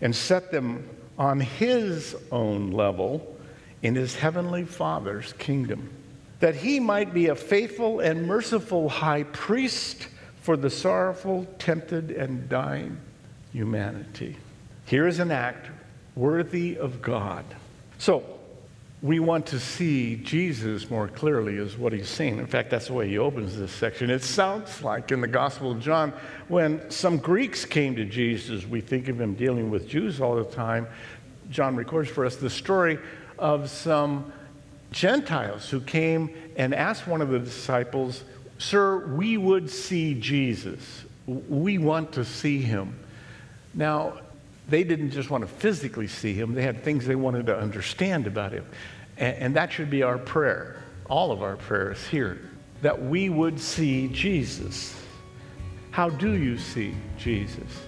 and 0.00 0.14
set 0.14 0.50
them 0.50 0.88
on 1.18 1.40
his 1.40 2.16
own 2.30 2.70
level 2.70 3.36
in 3.82 3.94
his 3.94 4.14
heavenly 4.14 4.64
Father's 4.64 5.32
kingdom, 5.34 5.90
that 6.40 6.54
he 6.54 6.78
might 6.80 7.12
be 7.12 7.28
a 7.28 7.34
faithful 7.34 8.00
and 8.00 8.26
merciful 8.26 8.88
high 8.88 9.24
priest 9.24 10.08
for 10.40 10.56
the 10.56 10.70
sorrowful, 10.70 11.46
tempted, 11.58 12.10
and 12.10 12.48
dying 12.48 12.98
humanity. 13.52 14.36
Here 14.86 15.06
is 15.06 15.18
an 15.18 15.30
act 15.30 15.68
worthy 16.14 16.76
of 16.76 17.02
God. 17.02 17.44
So, 17.98 18.38
we 19.00 19.20
want 19.20 19.46
to 19.46 19.60
see 19.60 20.16
Jesus 20.16 20.90
more 20.90 21.06
clearly, 21.06 21.56
is 21.56 21.78
what 21.78 21.92
he's 21.92 22.08
saying. 22.08 22.38
In 22.38 22.46
fact, 22.46 22.70
that's 22.70 22.88
the 22.88 22.94
way 22.94 23.08
he 23.08 23.18
opens 23.18 23.56
this 23.56 23.70
section. 23.70 24.10
It 24.10 24.24
sounds 24.24 24.82
like 24.82 25.12
in 25.12 25.20
the 25.20 25.28
Gospel 25.28 25.70
of 25.70 25.80
John, 25.80 26.12
when 26.48 26.90
some 26.90 27.18
Greeks 27.18 27.64
came 27.64 27.94
to 27.94 28.04
Jesus, 28.04 28.66
we 28.66 28.80
think 28.80 29.08
of 29.08 29.20
him 29.20 29.34
dealing 29.34 29.70
with 29.70 29.88
Jews 29.88 30.20
all 30.20 30.34
the 30.34 30.44
time. 30.44 30.88
John 31.48 31.76
records 31.76 32.08
for 32.08 32.26
us 32.26 32.36
the 32.36 32.50
story 32.50 32.98
of 33.38 33.70
some 33.70 34.32
Gentiles 34.90 35.68
who 35.68 35.80
came 35.80 36.30
and 36.56 36.74
asked 36.74 37.06
one 37.06 37.20
of 37.20 37.28
the 37.28 37.38
disciples, 37.38 38.24
Sir, 38.58 39.06
we 39.14 39.36
would 39.36 39.70
see 39.70 40.14
Jesus. 40.14 41.04
We 41.26 41.78
want 41.78 42.12
to 42.12 42.24
see 42.24 42.60
him. 42.60 42.98
Now, 43.74 44.20
they 44.68 44.84
didn't 44.84 45.10
just 45.10 45.30
want 45.30 45.42
to 45.42 45.48
physically 45.48 46.08
see 46.08 46.34
him, 46.34 46.54
they 46.54 46.62
had 46.62 46.82
things 46.82 47.06
they 47.06 47.16
wanted 47.16 47.46
to 47.46 47.58
understand 47.58 48.26
about 48.26 48.52
him. 48.52 48.66
And, 49.16 49.36
and 49.36 49.56
that 49.56 49.72
should 49.72 49.90
be 49.90 50.02
our 50.02 50.18
prayer, 50.18 50.82
all 51.08 51.32
of 51.32 51.42
our 51.42 51.56
prayers 51.56 52.06
here, 52.06 52.40
that 52.82 53.00
we 53.00 53.28
would 53.28 53.58
see 53.60 54.08
Jesus. 54.08 54.94
How 55.90 56.08
do 56.08 56.32
you 56.32 56.58
see 56.58 56.94
Jesus? 57.16 57.82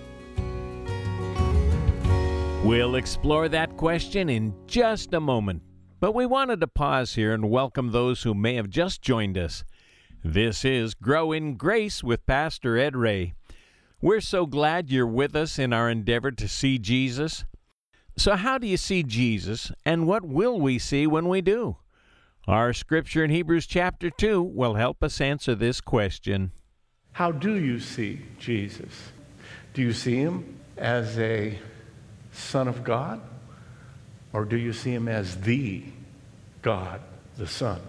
We'll 2.64 2.97
explore 2.97 3.49
that 3.49 3.76
question 3.76 4.28
in 4.28 4.54
just 4.66 5.14
a 5.14 5.21
moment. 5.21 5.62
But 6.00 6.14
we 6.14 6.25
wanted 6.25 6.61
to 6.61 6.66
pause 6.66 7.14
here 7.16 7.35
and 7.35 7.50
welcome 7.50 7.92
those 7.92 8.23
who 8.23 8.33
may 8.33 8.54
have 8.54 8.71
just 8.71 9.02
joined 9.02 9.37
us. 9.37 9.64
This 10.25 10.64
is 10.64 10.95
Grow 10.95 11.30
in 11.30 11.57
Grace 11.57 12.02
with 12.02 12.25
Pastor 12.25 12.78
Ed 12.78 12.97
Ray. 12.97 13.35
We're 14.00 14.23
so 14.23 14.47
glad 14.47 14.88
you're 14.88 15.07
with 15.07 15.37
us 15.37 15.59
in 15.59 15.75
our 15.75 15.90
endeavor 15.90 16.30
to 16.30 16.49
see 16.49 16.78
Jesus. 16.78 17.45
So, 18.16 18.35
how 18.37 18.57
do 18.57 18.66
you 18.66 18.78
see 18.78 19.02
Jesus, 19.02 19.73
and 19.85 20.07
what 20.07 20.25
will 20.25 20.59
we 20.59 20.78
see 20.78 21.07
when 21.07 21.28
we 21.28 21.42
do? 21.42 21.76
Our 22.49 22.73
scripture 22.73 23.23
in 23.23 23.30
Hebrews 23.30 23.66
chapter 23.66 24.09
2 24.09 24.42
will 24.42 24.76
help 24.76 25.04
us 25.04 25.21
answer 25.21 25.54
this 25.54 25.83
question. 25.83 26.52
How 27.12 27.30
do 27.30 27.57
you 27.57 27.78
see 27.78 28.23
Jesus? 28.38 29.12
Do 29.75 29.83
you 29.83 29.92
see 29.92 30.16
him 30.16 30.59
as 30.78 31.19
a 31.19 31.59
Son 32.33 32.69
of 32.69 32.85
God? 32.85 33.21
Or 34.32 34.44
do 34.44 34.56
you 34.56 34.72
see 34.72 34.92
him 34.92 35.08
as 35.08 35.40
the 35.40 35.82
God, 36.62 37.00
the 37.37 37.46
Son? 37.46 37.80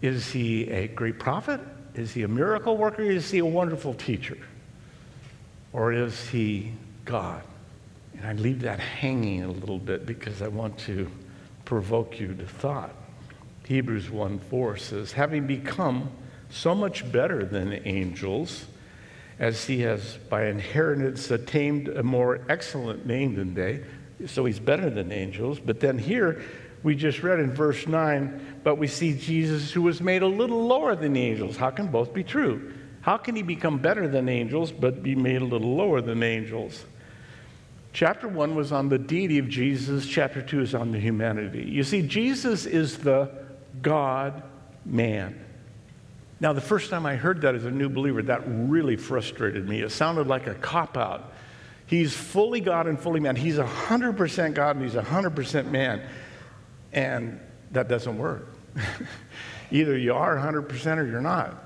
Is 0.00 0.30
he 0.30 0.68
a 0.70 0.88
great 0.88 1.18
prophet? 1.18 1.60
Is 1.94 2.12
he 2.12 2.22
a 2.22 2.28
miracle 2.28 2.76
worker? 2.76 3.02
Is 3.02 3.30
he 3.30 3.38
a 3.38 3.46
wonderful 3.46 3.94
teacher? 3.94 4.38
Or 5.72 5.92
is 5.92 6.28
he 6.28 6.72
God? 7.04 7.42
And 8.16 8.26
I 8.26 8.32
leave 8.32 8.60
that 8.62 8.80
hanging 8.80 9.42
a 9.42 9.50
little 9.50 9.78
bit 9.78 10.06
because 10.06 10.42
I 10.42 10.48
want 10.48 10.78
to 10.80 11.10
provoke 11.64 12.20
you 12.20 12.34
to 12.34 12.46
thought. 12.46 12.94
Hebrews 13.66 14.10
1 14.10 14.38
4 14.38 14.76
says, 14.76 15.12
Having 15.12 15.46
become 15.46 16.10
so 16.50 16.74
much 16.74 17.10
better 17.10 17.44
than 17.44 17.72
angels, 17.86 18.64
as 19.38 19.64
he 19.66 19.80
has 19.80 20.16
by 20.28 20.46
inheritance 20.46 21.30
attained 21.30 21.88
a 21.88 22.02
more 22.02 22.40
excellent 22.48 23.06
name 23.06 23.34
than 23.34 23.54
they. 23.54 23.84
So 24.26 24.44
he's 24.44 24.58
better 24.58 24.90
than 24.90 25.12
angels. 25.12 25.60
But 25.60 25.80
then 25.80 25.98
here, 25.98 26.42
we 26.82 26.94
just 26.94 27.22
read 27.22 27.40
in 27.40 27.52
verse 27.52 27.86
9, 27.86 28.60
but 28.62 28.76
we 28.76 28.86
see 28.86 29.14
Jesus 29.14 29.72
who 29.72 29.82
was 29.82 30.00
made 30.00 30.22
a 30.22 30.26
little 30.26 30.66
lower 30.66 30.94
than 30.96 31.12
the 31.12 31.22
angels. 31.22 31.56
How 31.56 31.70
can 31.70 31.88
both 31.88 32.12
be 32.12 32.24
true? 32.24 32.72
How 33.00 33.16
can 33.16 33.36
he 33.36 33.42
become 33.42 33.78
better 33.78 34.08
than 34.08 34.28
angels 34.28 34.72
but 34.72 35.02
be 35.02 35.14
made 35.14 35.40
a 35.42 35.44
little 35.44 35.74
lower 35.76 36.00
than 36.00 36.22
angels? 36.22 36.84
Chapter 37.92 38.28
1 38.28 38.54
was 38.54 38.70
on 38.70 38.88
the 38.88 38.98
deity 38.98 39.38
of 39.38 39.48
Jesus, 39.48 40.06
chapter 40.06 40.42
2 40.42 40.60
is 40.60 40.74
on 40.74 40.92
the 40.92 41.00
humanity. 41.00 41.62
You 41.62 41.82
see, 41.82 42.02
Jesus 42.02 42.66
is 42.66 42.98
the 42.98 43.30
God 43.80 44.42
man. 44.84 45.44
Now, 46.40 46.52
the 46.52 46.60
first 46.60 46.90
time 46.90 47.06
I 47.06 47.16
heard 47.16 47.40
that 47.40 47.54
as 47.54 47.64
a 47.64 47.70
new 47.70 47.88
believer, 47.88 48.22
that 48.22 48.42
really 48.46 48.96
frustrated 48.96 49.68
me. 49.68 49.80
It 49.80 49.90
sounded 49.90 50.28
like 50.28 50.46
a 50.46 50.54
cop 50.54 50.96
out. 50.96 51.32
He's 51.88 52.12
fully 52.12 52.60
God 52.60 52.86
and 52.86 53.00
fully 53.00 53.18
man. 53.18 53.34
He's 53.34 53.56
100% 53.56 54.54
God 54.54 54.76
and 54.76 54.84
he's 54.84 54.94
100% 54.94 55.70
man. 55.70 56.02
And 56.92 57.40
that 57.72 57.88
doesn't 57.88 58.18
work. 58.18 58.54
Either 59.70 59.96
you 59.96 60.14
are 60.14 60.36
100% 60.36 60.98
or 60.98 61.06
you're 61.06 61.22
not. 61.22 61.64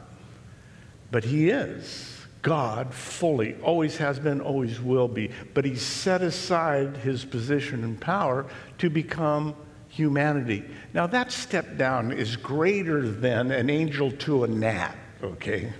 But 1.10 1.24
he 1.24 1.50
is 1.50 2.08
God 2.42 2.94
fully, 2.94 3.56
always 3.62 3.96
has 3.96 4.18
been, 4.20 4.40
always 4.40 4.80
will 4.80 5.08
be. 5.08 5.30
But 5.54 5.64
he 5.64 5.74
set 5.74 6.22
aside 6.22 6.96
his 6.98 7.24
position 7.24 7.82
and 7.82 8.00
power 8.00 8.46
to 8.78 8.90
become 8.90 9.56
humanity. 9.88 10.64
Now, 10.94 11.08
that 11.08 11.32
step 11.32 11.76
down 11.76 12.12
is 12.12 12.36
greater 12.36 13.08
than 13.08 13.50
an 13.50 13.70
angel 13.70 14.12
to 14.12 14.44
a 14.44 14.48
gnat, 14.48 14.96
okay? 15.22 15.72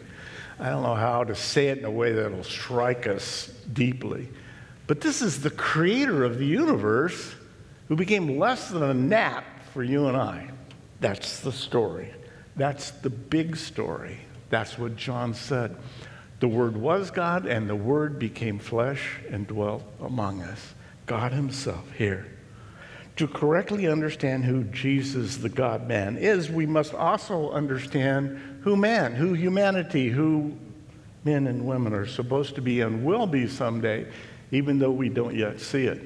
I 0.59 0.69
don't 0.69 0.83
know 0.83 0.95
how 0.95 1.25
to 1.25 1.35
say 1.35 1.69
it 1.69 1.79
in 1.79 1.85
a 1.85 1.91
way 1.91 2.13
that'll 2.13 2.45
strike 2.45 3.07
us 3.07 3.52
deeply. 3.73 4.29
But 4.87 5.00
this 5.00 5.23
is 5.23 5.43
the 5.43 5.50
creator 5.50 6.25
of 6.25 6.38
the 6.38 6.47
universe 6.47 7.35
who 7.88 7.97
became 7.97 8.38
less 8.38 8.69
than 8.69 8.83
a 8.83 8.95
gnat 8.95 9.45
for 9.73 9.83
you 9.83 10.07
and 10.09 10.17
I. 10.17 10.50
That's 11.00 11.41
the 11.41 11.52
story. 11.52 12.12
That's 12.57 12.91
the 12.91 13.11
big 13.11 13.57
story. 13.57 14.19
That's 14.50 14.79
what 14.79 14.97
John 14.97 15.35
said. 15.35 15.76
The 16.41 16.49
Word 16.49 16.76
was 16.76 17.11
God, 17.11 17.47
and 17.47 17.69
the 17.69 17.76
Word 17.76 18.19
became 18.19 18.59
flesh 18.59 19.21
and 19.31 19.47
dwelt 19.47 19.85
among 20.00 20.43
us. 20.43 20.75
God 21.07 21.33
Himself 21.33 21.91
here. 21.93 22.26
To 23.17 23.29
correctly 23.29 23.87
understand 23.87 24.45
who 24.45 24.64
Jesus, 24.64 25.37
the 25.37 25.49
God 25.49 25.87
man, 25.87 26.17
is, 26.17 26.50
we 26.50 26.67
must 26.67 26.95
also 26.95 27.50
understand 27.50 28.61
who 28.62 28.76
man, 28.76 29.12
who 29.14 29.35
humanity, 29.35 30.09
who 30.09 30.57
men 31.25 31.47
and 31.47 31.67
women 31.67 31.93
are 31.93 32.07
supposed 32.07 32.55
to 32.57 32.62
be 32.62 32.81
and 32.81 33.05
will 33.05 33.26
be 33.26 33.47
someday, 33.47 34.07
even 34.50 34.79
though 34.79 34.91
we 34.91 35.09
don't 35.09 35.35
yet 35.35 35.61
see 35.61 35.87
it. 35.87 36.00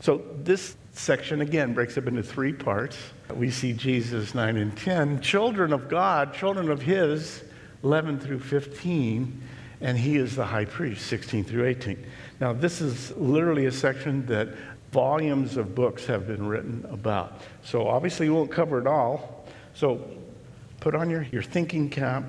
So, 0.00 0.22
this 0.42 0.76
section 0.92 1.40
again 1.40 1.74
breaks 1.74 1.96
up 1.96 2.06
into 2.06 2.22
three 2.22 2.52
parts. 2.52 2.98
We 3.32 3.50
see 3.50 3.72
Jesus 3.72 4.34
9 4.34 4.56
and 4.56 4.76
10, 4.76 5.20
children 5.20 5.72
of 5.72 5.88
God, 5.88 6.34
children 6.34 6.70
of 6.70 6.82
His, 6.82 7.44
11 7.84 8.18
through 8.18 8.40
15, 8.40 9.40
and 9.80 9.96
He 9.96 10.16
is 10.16 10.36
the 10.36 10.44
high 10.44 10.64
priest, 10.64 11.06
16 11.06 11.44
through 11.44 11.66
18. 11.66 12.04
Now, 12.40 12.52
this 12.52 12.80
is 12.80 13.16
literally 13.16 13.66
a 13.66 13.72
section 13.72 14.26
that 14.26 14.48
volumes 14.90 15.56
of 15.56 15.74
books 15.74 16.04
have 16.06 16.26
been 16.26 16.46
written 16.46 16.84
about. 16.90 17.40
So, 17.64 17.86
obviously, 17.86 18.28
we 18.28 18.34
won't 18.34 18.50
cover 18.50 18.80
it 18.80 18.86
all. 18.86 19.46
So, 19.74 20.04
put 20.80 20.94
on 20.94 21.08
your, 21.08 21.22
your 21.30 21.42
thinking 21.42 21.88
cap 21.88 22.24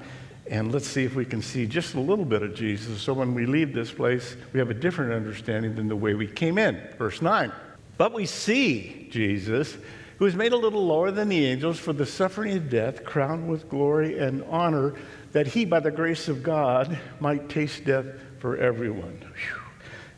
and 0.49 0.71
let's 0.73 0.87
see 0.87 1.03
if 1.03 1.15
we 1.15 1.25
can 1.25 1.41
see 1.41 1.65
just 1.65 1.95
a 1.95 1.99
little 1.99 2.25
bit 2.25 2.43
of 2.43 2.53
Jesus. 2.53 3.01
So, 3.01 3.13
when 3.13 3.33
we 3.33 3.45
leave 3.45 3.73
this 3.73 3.91
place, 3.91 4.35
we 4.51 4.59
have 4.59 4.69
a 4.69 4.73
different 4.73 5.13
understanding 5.13 5.75
than 5.75 5.87
the 5.87 5.95
way 5.95 6.13
we 6.13 6.27
came 6.27 6.57
in. 6.57 6.81
Verse 6.97 7.21
9. 7.21 7.51
But 7.97 8.13
we 8.13 8.25
see 8.25 9.07
Jesus, 9.11 9.77
who 10.17 10.25
is 10.25 10.35
made 10.35 10.51
a 10.51 10.57
little 10.57 10.85
lower 10.85 11.11
than 11.11 11.29
the 11.29 11.45
angels 11.45 11.79
for 11.79 11.93
the 11.93 12.05
suffering 12.05 12.57
of 12.57 12.69
death, 12.69 13.05
crowned 13.05 13.47
with 13.47 13.69
glory 13.69 14.19
and 14.19 14.43
honor, 14.49 14.95
that 15.31 15.47
he, 15.47 15.63
by 15.63 15.79
the 15.79 15.91
grace 15.91 16.27
of 16.27 16.43
God, 16.43 16.99
might 17.19 17.49
taste 17.49 17.85
death 17.85 18.05
for 18.39 18.57
everyone. 18.57 19.19
Whew. 19.21 19.61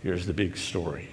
Here's 0.01 0.25
the 0.25 0.33
big 0.33 0.57
story. 0.57 1.09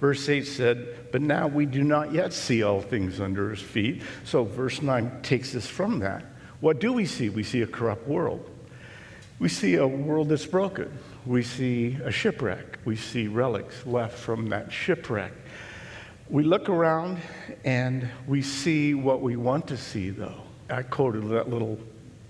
Verse 0.00 0.28
8 0.28 0.46
said, 0.46 1.10
But 1.12 1.22
now 1.22 1.46
we 1.46 1.66
do 1.66 1.82
not 1.82 2.12
yet 2.12 2.32
see 2.32 2.62
all 2.62 2.80
things 2.80 3.20
under 3.20 3.50
his 3.50 3.62
feet. 3.62 4.02
So 4.24 4.44
verse 4.44 4.82
9 4.82 5.22
takes 5.22 5.54
us 5.54 5.66
from 5.66 6.00
that. 6.00 6.24
What 6.60 6.80
do 6.80 6.92
we 6.92 7.06
see? 7.06 7.28
We 7.28 7.42
see 7.42 7.62
a 7.62 7.66
corrupt 7.66 8.06
world. 8.06 8.50
We 9.38 9.48
see 9.50 9.74
a 9.74 9.86
world 9.86 10.30
that's 10.30 10.46
broken. 10.46 10.90
We 11.26 11.42
see 11.42 11.98
a 12.02 12.10
shipwreck. 12.10 12.78
We 12.86 12.96
see 12.96 13.28
relics 13.28 13.84
left 13.84 14.18
from 14.18 14.48
that 14.48 14.72
shipwreck. 14.72 15.32
We 16.30 16.42
look 16.42 16.68
around 16.68 17.18
and 17.64 18.08
we 18.26 18.40
see 18.40 18.94
what 18.94 19.20
we 19.20 19.36
want 19.36 19.66
to 19.68 19.76
see, 19.76 20.10
though. 20.10 20.40
I 20.70 20.82
quoted 20.82 21.28
that 21.28 21.50
little 21.50 21.78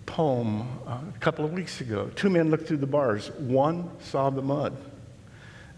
poem 0.04 0.62
uh, 0.86 0.98
a 1.14 1.18
couple 1.20 1.44
of 1.44 1.52
weeks 1.52 1.80
ago. 1.80 2.10
Two 2.16 2.28
men 2.28 2.50
looked 2.50 2.66
through 2.66 2.78
the 2.78 2.86
bars. 2.86 3.30
One 3.38 3.90
saw 4.00 4.30
the 4.30 4.42
mud, 4.42 4.76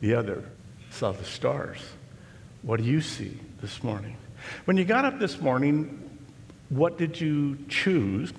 the 0.00 0.14
other 0.14 0.44
saw 0.90 1.12
the 1.12 1.24
stars. 1.24 1.78
What 2.62 2.78
do 2.78 2.84
you 2.84 3.00
see 3.00 3.38
this 3.60 3.82
morning? 3.82 4.16
When 4.64 4.76
you 4.76 4.84
got 4.84 5.04
up 5.04 5.18
this 5.18 5.40
morning, 5.40 6.08
what 6.70 6.96
did 6.96 7.20
you 7.20 7.58
choose 7.68 8.32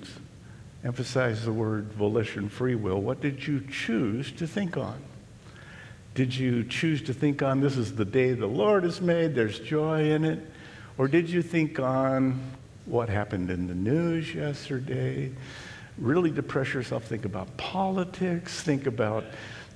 emphasize 0.84 1.44
the 1.44 1.52
word 1.52 1.92
volition, 1.92 2.48
free 2.48 2.74
will. 2.74 3.00
What 3.00 3.20
did 3.20 3.46
you 3.46 3.60
choose 3.70 4.32
to 4.32 4.46
think 4.46 4.76
on? 4.76 5.00
Did 6.14 6.34
you 6.34 6.64
choose 6.64 7.02
to 7.02 7.14
think 7.14 7.42
on 7.42 7.60
this 7.60 7.76
is 7.76 7.94
the 7.94 8.04
day 8.04 8.32
the 8.32 8.46
Lord 8.46 8.84
has 8.84 9.00
made, 9.00 9.34
there's 9.34 9.58
joy 9.60 10.10
in 10.10 10.24
it? 10.24 10.40
Or 10.98 11.06
did 11.06 11.30
you 11.30 11.42
think 11.42 11.78
on 11.78 12.40
what 12.86 13.08
happened 13.08 13.50
in 13.50 13.66
the 13.66 13.74
news 13.74 14.34
yesterday? 14.34 15.30
Really 15.98 16.30
depress 16.30 16.74
yourself, 16.74 17.04
think 17.04 17.24
about 17.24 17.56
politics, 17.56 18.62
think 18.62 18.86
about 18.86 19.24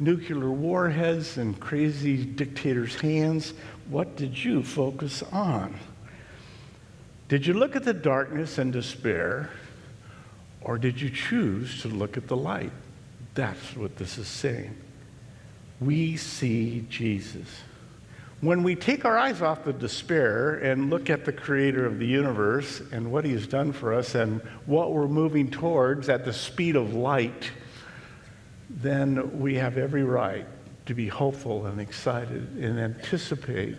nuclear 0.01 0.51
warheads 0.51 1.39
and 1.39 1.59
crazy 1.61 2.25
dictators' 2.25 3.01
hands. 3.01 3.55
What 3.89 4.17
did 4.17 4.43
you 4.43 4.63
focus 4.63 5.23
on? 5.23 5.79
Did 7.29 7.47
you 7.47 7.55
look 7.55 7.77
at 7.77 7.85
the 7.85 7.95
darkness 7.95 8.59
and 8.59 8.73
despair, 8.73 9.51
or 10.65 10.79
did 10.79 11.01
you 11.01 11.11
choose 11.11 11.83
to 11.83 11.89
look 11.89 12.17
at 12.17 12.27
the 12.27 12.37
light? 12.37 12.73
That's 13.35 13.77
what 13.77 13.97
this 13.97 14.19
is 14.19 14.27
saying. 14.27 14.77
We 15.81 16.17
see 16.17 16.87
Jesus. 16.89 17.49
When 18.41 18.63
we 18.63 18.75
take 18.75 19.05
our 19.05 19.17
eyes 19.17 19.41
off 19.43 19.65
the 19.65 19.73
despair 19.73 20.57
and 20.57 20.91
look 20.91 21.09
at 21.09 21.25
the 21.25 21.33
creator 21.33 21.87
of 21.87 21.99
the 21.99 22.07
universe 22.07 22.83
and 22.93 23.11
what 23.11 23.25
he 23.25 23.33
has 23.33 23.47
done 23.47 23.73
for 23.73 23.95
us 23.95 24.15
and 24.15 24.41
what 24.67 24.93
we're 24.93 25.09
moving 25.09 25.51
towards 25.51 26.09
at 26.09 26.25
the 26.25 26.33
speed 26.33 26.77
of 26.77 26.95
light, 26.95 27.51
then 28.69 29.41
we 29.41 29.55
have 29.55 29.79
every 29.79 30.05
right 30.05 30.47
to 30.87 30.95
be 30.95 31.09
hopeful 31.09 31.67
and 31.67 31.81
excited 31.81 32.57
and 32.57 32.79
anticipate 32.79 33.77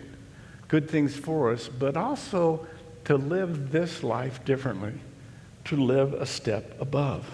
good 0.68 0.90
things 0.90 1.14
for 1.14 1.52
us, 1.52 1.68
but 1.68 1.96
also 1.96 2.66
to 3.04 3.16
live 3.16 3.70
this 3.70 4.02
life 4.02 4.44
differently, 4.44 4.94
to 5.66 5.76
live 5.76 6.14
a 6.14 6.26
step 6.26 6.80
above. 6.80 7.26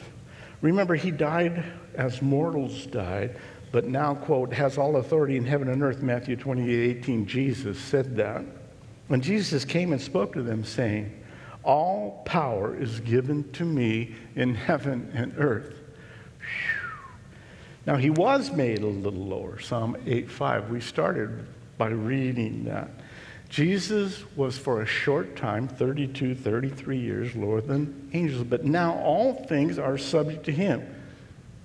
Remember, 0.60 0.94
he 0.94 1.10
died 1.10 1.64
as 1.94 2.22
mortals 2.22 2.86
died, 2.86 3.36
but 3.72 3.86
now, 3.86 4.14
quote, 4.14 4.52
has 4.52 4.78
all 4.78 4.96
authority 4.96 5.36
in 5.36 5.44
heaven 5.44 5.68
and 5.68 5.82
earth, 5.82 6.02
Matthew 6.02 6.36
28 6.36 6.98
18. 6.98 7.26
Jesus 7.26 7.78
said 7.78 8.16
that. 8.16 8.44
When 9.08 9.20
Jesus 9.20 9.64
came 9.64 9.92
and 9.92 10.00
spoke 10.00 10.32
to 10.34 10.42
them, 10.42 10.64
saying, 10.64 11.22
All 11.64 12.22
power 12.24 12.76
is 12.76 13.00
given 13.00 13.50
to 13.52 13.64
me 13.64 14.14
in 14.36 14.54
heaven 14.54 15.10
and 15.14 15.34
earth. 15.36 15.80
Now, 17.86 17.96
he 17.96 18.10
was 18.10 18.52
made 18.52 18.78
a 18.78 18.86
little 18.86 19.24
lower, 19.24 19.58
Psalm 19.58 19.96
8 20.06 20.30
5. 20.30 20.70
We 20.70 20.80
started 20.80 21.46
by 21.78 21.88
reading 21.88 22.64
that. 22.64 22.90
Jesus 23.52 24.24
was 24.34 24.56
for 24.56 24.80
a 24.80 24.86
short 24.86 25.36
time, 25.36 25.68
32, 25.68 26.34
33 26.34 26.98
years, 26.98 27.36
lower 27.36 27.60
than 27.60 28.08
angels, 28.14 28.44
but 28.44 28.64
now 28.64 28.94
all 29.00 29.44
things 29.44 29.78
are 29.78 29.98
subject 29.98 30.44
to 30.44 30.52
him, 30.52 30.82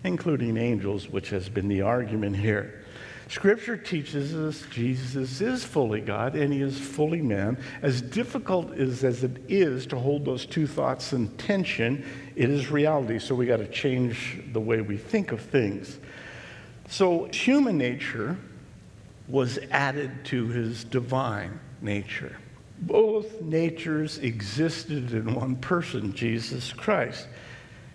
including 0.03 0.57
angels, 0.57 1.07
which 1.07 1.29
has 1.29 1.47
been 1.47 1.69
the 1.69 1.83
argument 1.83 2.35
here. 2.35 2.83
Scripture 3.29 3.77
teaches 3.77 4.35
us 4.35 4.65
Jesus 4.69 5.39
is 5.39 5.63
fully 5.63 6.01
God 6.01 6.35
and 6.35 6.51
he 6.51 6.61
is 6.61 6.77
fully 6.77 7.21
man. 7.21 7.57
As 7.81 8.01
difficult 8.01 8.73
as, 8.73 9.05
as 9.05 9.23
it 9.23 9.37
is 9.47 9.87
to 9.87 9.97
hold 9.97 10.25
those 10.25 10.45
two 10.45 10.67
thoughts 10.67 11.13
in 11.13 11.29
tension, 11.37 12.05
it 12.35 12.49
is 12.49 12.69
reality. 12.69 13.17
So 13.17 13.33
we 13.33 13.45
got 13.45 13.57
to 13.57 13.67
change 13.67 14.43
the 14.51 14.59
way 14.59 14.81
we 14.81 14.97
think 14.97 15.31
of 15.31 15.39
things. 15.39 15.99
So 16.89 17.29
human 17.31 17.77
nature 17.77 18.37
was 19.29 19.57
added 19.71 20.25
to 20.25 20.47
his 20.47 20.83
divine 20.83 21.61
nature. 21.81 22.35
Both 22.81 23.41
natures 23.41 24.19
existed 24.19 25.13
in 25.13 25.33
one 25.33 25.55
person, 25.55 26.13
Jesus 26.13 26.71
Christ. 26.73 27.27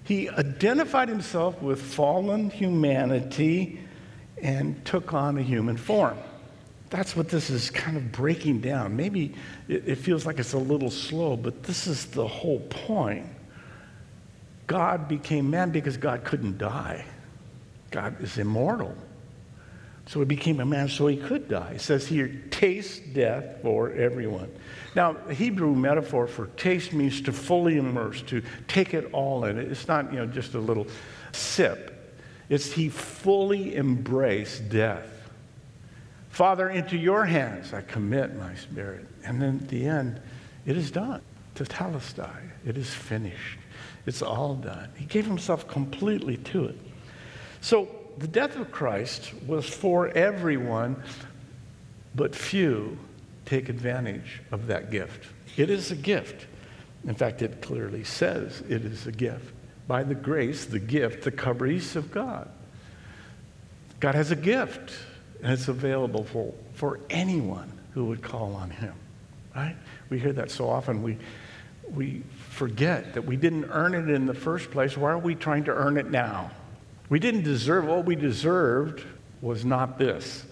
He 0.05 0.29
identified 0.29 1.09
himself 1.09 1.61
with 1.63 1.81
fallen 1.81 2.51
humanity 2.51 3.81
and 4.43 4.85
took 4.85 5.15
on 5.15 5.39
a 5.39 5.43
human 5.43 5.77
form. 5.77 6.19
That's 6.91 7.17
what 7.17 7.29
this 7.29 7.49
is 7.49 7.71
kind 7.71 7.97
of 7.97 8.13
breaking 8.13 8.61
down. 8.61 8.97
Maybe 8.97 9.35
it, 9.69 9.89
it 9.89 9.95
feels 9.97 10.27
like 10.27 10.39
it's 10.39 10.53
a 10.53 10.59
little 10.59 10.91
slow, 10.91 11.37
but 11.37 11.63
this 11.63 11.87
is 11.87 12.07
the 12.07 12.27
whole 12.27 12.61
point. 12.61 13.27
God 14.67 15.09
became 15.09 15.49
man 15.49 15.71
because 15.71 15.97
God 15.97 16.25
couldn't 16.25 16.59
die. 16.59 17.05
God 17.91 18.21
is 18.21 18.39
immortal. 18.39 18.95
So 20.07 20.19
he 20.19 20.27
became 20.27 20.61
a 20.61 20.65
man 20.65 20.89
so 20.89 21.07
he 21.07 21.17
could 21.17 21.49
die. 21.49 21.73
It 21.75 21.81
says 21.81 22.07
here, 22.07 22.43
taste 22.51 23.15
death 23.15 23.63
for 23.63 23.93
everyone. 23.93 24.51
Now, 24.95 25.13
the 25.13 25.33
Hebrew 25.33 25.75
metaphor 25.75 26.27
for 26.27 26.49
taste 26.49 26.93
means 26.93 27.21
to 27.23 27.33
fully 27.33 27.79
immerse, 27.79 28.21
to 28.23 28.43
take 28.69 28.95
it 28.95 29.11
all 29.13 29.45
in. 29.45 29.59
It's 29.59 29.89
not, 29.89 30.13
you 30.13 30.19
know, 30.19 30.27
just 30.27 30.55
a 30.55 30.59
little 30.59 30.87
sip. 31.33 31.89
It's 32.49 32.73
he 32.73 32.89
fully 32.89 33.77
embraced 33.77 34.69
death. 34.69 35.09
Father, 36.31 36.69
into 36.69 36.97
your 36.97 37.25
hands 37.25 37.73
I 37.73 37.83
commit 37.83 38.37
my 38.37 38.55
spirit. 38.57 39.07
And 39.25 39.41
then 39.41 39.61
at 39.63 39.69
the 39.69 39.87
end, 39.87 40.21
it 40.67 40.77
is 40.77 40.91
done. 40.91 41.23
Tetelestai. 41.55 42.51
It 42.67 42.77
is 42.77 42.91
finished. 42.91 43.59
It's 44.07 44.23
all 44.23 44.57
done. 44.57 44.91
He 44.97 45.05
gave 45.05 45.27
himself 45.27 45.69
completely 45.69 46.37
to 46.39 46.67
it. 46.67 46.79
So 47.61 47.89
the 48.19 48.29
death 48.29 48.57
of 48.57 48.71
Christ 48.71 49.33
was 49.47 49.69
for 49.69 50.09
everyone, 50.09 51.03
but 52.15 52.35
few 52.35 52.99
take 53.45 53.69
advantage 53.69 54.41
of 54.51 54.67
that 54.69 54.91
gift. 54.91 55.29
It 55.57 55.71
is 55.71 55.91
a 55.91 55.97
gift. 55.97 56.47
In 57.07 57.15
fact, 57.15 57.43
it 57.43 57.61
clearly 57.63 58.05
says 58.05 58.63
it 58.69 58.85
is 58.85 59.07
a 59.07 59.13
gift. 59.13 59.53
By 59.89 60.05
the 60.05 60.15
grace, 60.15 60.65
the 60.65 60.79
gift, 60.79 61.25
the 61.25 61.33
caprice 61.33 61.97
of 61.97 62.13
God. 62.13 62.49
God 64.01 64.15
has 64.15 64.31
a 64.31 64.37
gift, 64.37 64.93
and 65.43 65.53
it's 65.53 65.69
available 65.69 66.25
for, 66.25 66.55
for 66.75 67.01
anyone 67.11 67.73
who 67.95 68.07
would 68.07 68.23
call 68.23 68.55
on 68.55 68.71
Him. 68.71 68.95
Right? 69.55 69.77
We 70.09 70.19
hear 70.19 70.33
that 70.33 70.51
so 70.51 70.69
often. 70.69 71.03
We, 71.03 71.19
we 71.91 72.23
forget 72.51 73.15
that 73.15 73.23
we 73.23 73.37
didn't 73.37 73.67
earn 73.71 73.95
it 73.95 74.09
in 74.09 74.27
the 74.27 74.35
first 74.35 74.71
place. 74.71 74.97
Why 74.97 75.11
are 75.11 75.19
we 75.19 75.35
trying 75.35 75.65
to 75.65 75.73
earn 75.73 75.99
it 75.99 76.11
now? 76.11 76.51
We 77.13 77.19
didn't 77.19 77.43
deserve 77.43 77.85
what 77.85 78.07
we 78.07 78.17
deserved 78.17 79.05
was 79.43 79.67
not 79.67 79.99
this. 79.99 80.47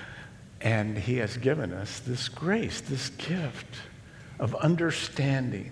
and 0.60 0.98
he 0.98 1.18
has 1.18 1.36
given 1.36 1.72
us 1.72 2.00
this 2.00 2.28
grace, 2.28 2.80
this 2.80 3.10
gift 3.10 3.76
of 4.40 4.52
understanding, 4.56 5.70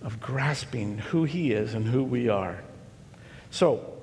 of 0.00 0.20
grasping 0.20 0.98
who 0.98 1.24
he 1.24 1.50
is 1.50 1.74
and 1.74 1.84
who 1.84 2.04
we 2.04 2.28
are. 2.28 2.62
So, 3.50 3.94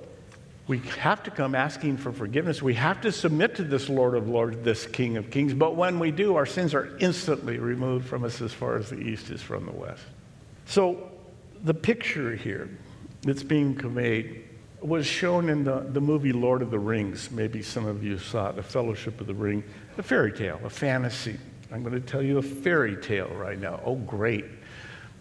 we 0.68 0.80
have 1.00 1.24
to 1.24 1.32
come 1.32 1.56
asking 1.56 2.00
for 2.00 2.12
forgiveness. 2.12 2.62
We 2.62 2.74
have 2.74 3.00
to 3.00 3.12
submit 3.14 3.56
to 3.56 3.64
this 3.64 3.88
Lord 3.88 4.16
of 4.16 4.28
Lords, 4.28 4.58
this 4.64 4.86
King 4.88 5.16
of 5.16 5.32
Kings. 5.32 5.54
But 5.54 5.78
when 5.78 6.00
we 6.00 6.12
do, 6.12 6.36
our 6.36 6.46
sins 6.46 6.74
are 6.74 6.98
instantly 6.98 7.60
removed 7.60 8.10
from 8.10 8.26
us 8.26 8.42
as 8.42 8.52
far 8.52 8.76
as 8.76 8.90
the 8.90 9.00
east 9.00 9.30
is 9.30 9.42
from 9.42 9.68
the 9.68 9.72
west. 9.72 10.04
So, 10.66 11.10
the 11.64 11.74
picture 11.74 12.36
here 12.36 12.70
that's 13.22 13.44
being 13.44 13.76
conveyed 13.76 14.49
was 14.82 15.06
shown 15.06 15.50
in 15.50 15.64
the, 15.64 15.80
the 15.80 16.02
movie 16.02 16.32
Lord 16.32 16.62
of 16.62 16.72
the 16.72 16.80
Rings. 16.80 17.32
Maybe 17.32 17.62
some 17.62 17.86
of 17.86 18.04
you 18.04 18.18
saw 18.18 18.50
it, 18.50 18.56
The 18.56 18.64
Fellowship 18.64 19.20
of 19.20 19.28
the 19.28 19.34
Ring, 19.34 19.64
a 19.98 20.04
fairy 20.04 20.32
tale, 20.32 20.60
a 20.64 20.70
fantasy. 20.70 21.38
I'm 21.72 21.84
going 21.84 21.94
to 21.94 22.00
tell 22.00 22.22
you 22.22 22.38
a 22.38 22.42
fairy 22.42 22.96
tale 22.96 23.30
right 23.30 23.60
now. 23.60 23.80
Oh, 23.86 23.96
great. 23.96 24.46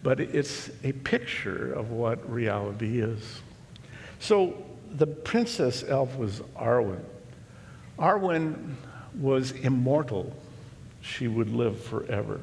But 0.01 0.19
it's 0.19 0.71
a 0.83 0.93
picture 0.93 1.73
of 1.73 1.91
what 1.91 2.29
reality 2.31 3.01
is. 3.01 3.41
So 4.19 4.63
the 4.91 5.07
princess 5.07 5.83
elf 5.87 6.17
was 6.17 6.41
Arwen. 6.55 7.03
Arwen 7.97 8.75
was 9.19 9.51
immortal. 9.51 10.33
She 11.01 11.27
would 11.27 11.53
live 11.53 11.83
forever. 11.83 12.39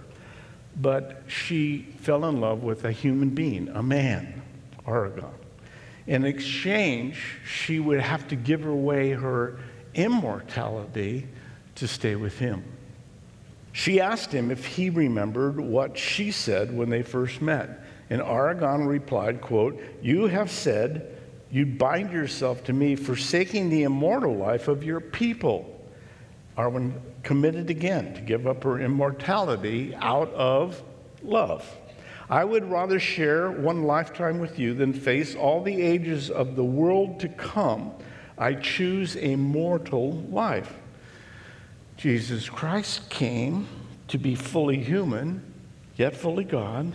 But 0.76 1.22
she 1.26 1.94
fell 2.00 2.26
in 2.26 2.40
love 2.40 2.62
with 2.62 2.84
a 2.84 2.92
human 2.92 3.30
being, 3.30 3.68
a 3.68 3.82
man, 3.82 4.42
Aragorn. 4.86 5.32
In 6.06 6.24
exchange, 6.24 7.40
she 7.46 7.80
would 7.80 8.00
have 8.00 8.28
to 8.28 8.36
give 8.36 8.64
away 8.64 9.10
her 9.10 9.58
immortality 9.94 11.26
to 11.76 11.88
stay 11.88 12.14
with 12.14 12.38
him. 12.38 12.64
She 13.72 14.00
asked 14.00 14.32
him 14.32 14.50
if 14.50 14.64
he 14.64 14.88
remembered 14.88 15.60
what 15.60 15.98
she 15.98 16.30
said 16.30 16.74
when 16.74 16.88
they 16.88 17.02
first 17.02 17.42
met. 17.42 17.84
And 18.08 18.22
Aragorn 18.22 18.86
replied, 18.86 19.40
quote, 19.40 19.82
You 20.00 20.28
have 20.28 20.50
said 20.50 21.14
you'd 21.50 21.76
bind 21.76 22.12
yourself 22.12 22.64
to 22.64 22.72
me, 22.72 22.96
forsaking 22.96 23.68
the 23.68 23.82
immortal 23.82 24.34
life 24.34 24.68
of 24.68 24.84
your 24.84 25.00
people. 25.00 25.72
Arwen 26.56 27.00
committed 27.22 27.68
again 27.68 28.14
to 28.14 28.20
give 28.20 28.46
up 28.46 28.64
her 28.64 28.80
immortality 28.80 29.94
out 29.96 30.32
of 30.32 30.82
love. 31.22 31.68
I 32.28 32.44
would 32.44 32.68
rather 32.70 32.98
share 32.98 33.50
one 33.50 33.84
lifetime 33.84 34.40
with 34.40 34.58
you 34.58 34.74
than 34.74 34.92
face 34.92 35.34
all 35.34 35.62
the 35.62 35.80
ages 35.80 36.30
of 36.30 36.56
the 36.56 36.64
world 36.64 37.20
to 37.20 37.28
come. 37.28 37.92
I 38.36 38.54
choose 38.54 39.16
a 39.16 39.36
mortal 39.36 40.12
life. 40.30 40.72
Jesus 41.96 42.48
Christ 42.48 43.08
came 43.08 43.68
to 44.08 44.18
be 44.18 44.34
fully 44.34 44.82
human, 44.82 45.42
yet 45.96 46.16
fully 46.16 46.44
God, 46.44 46.92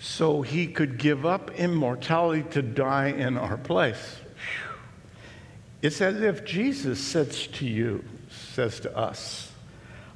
so 0.00 0.42
he 0.42 0.66
could 0.68 0.98
give 0.98 1.26
up 1.26 1.50
immortality 1.58 2.44
to 2.50 2.62
die 2.62 3.08
in 3.08 3.36
our 3.36 3.56
place. 3.56 4.18
It's 5.82 6.00
as 6.00 6.20
if 6.22 6.44
Jesus 6.44 6.98
says 7.00 7.48
to 7.48 7.66
you, 7.66 8.04
says 8.30 8.80
to 8.80 8.96
us, 8.96 9.47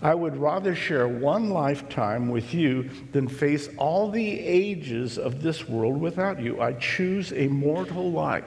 I 0.02 0.16
would 0.16 0.36
rather 0.36 0.74
share 0.74 1.06
one 1.06 1.50
lifetime 1.50 2.28
with 2.28 2.52
you 2.52 2.90
than 3.12 3.28
face 3.28 3.68
all 3.76 4.10
the 4.10 4.40
ages 4.40 5.16
of 5.16 5.42
this 5.42 5.68
world 5.68 6.00
without 6.00 6.40
you. 6.40 6.60
I 6.60 6.72
choose 6.72 7.32
a 7.32 7.46
mortal 7.46 8.10
life. 8.10 8.44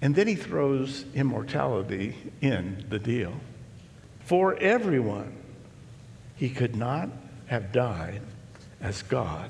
And 0.00 0.16
then 0.16 0.26
he 0.26 0.34
throws 0.34 1.04
immortality 1.14 2.16
in 2.40 2.84
the 2.88 2.98
deal. 2.98 3.32
For 4.24 4.56
everyone, 4.56 5.32
he 6.34 6.50
could 6.50 6.74
not 6.74 7.08
have 7.46 7.70
died 7.70 8.22
as 8.80 9.02
God 9.02 9.48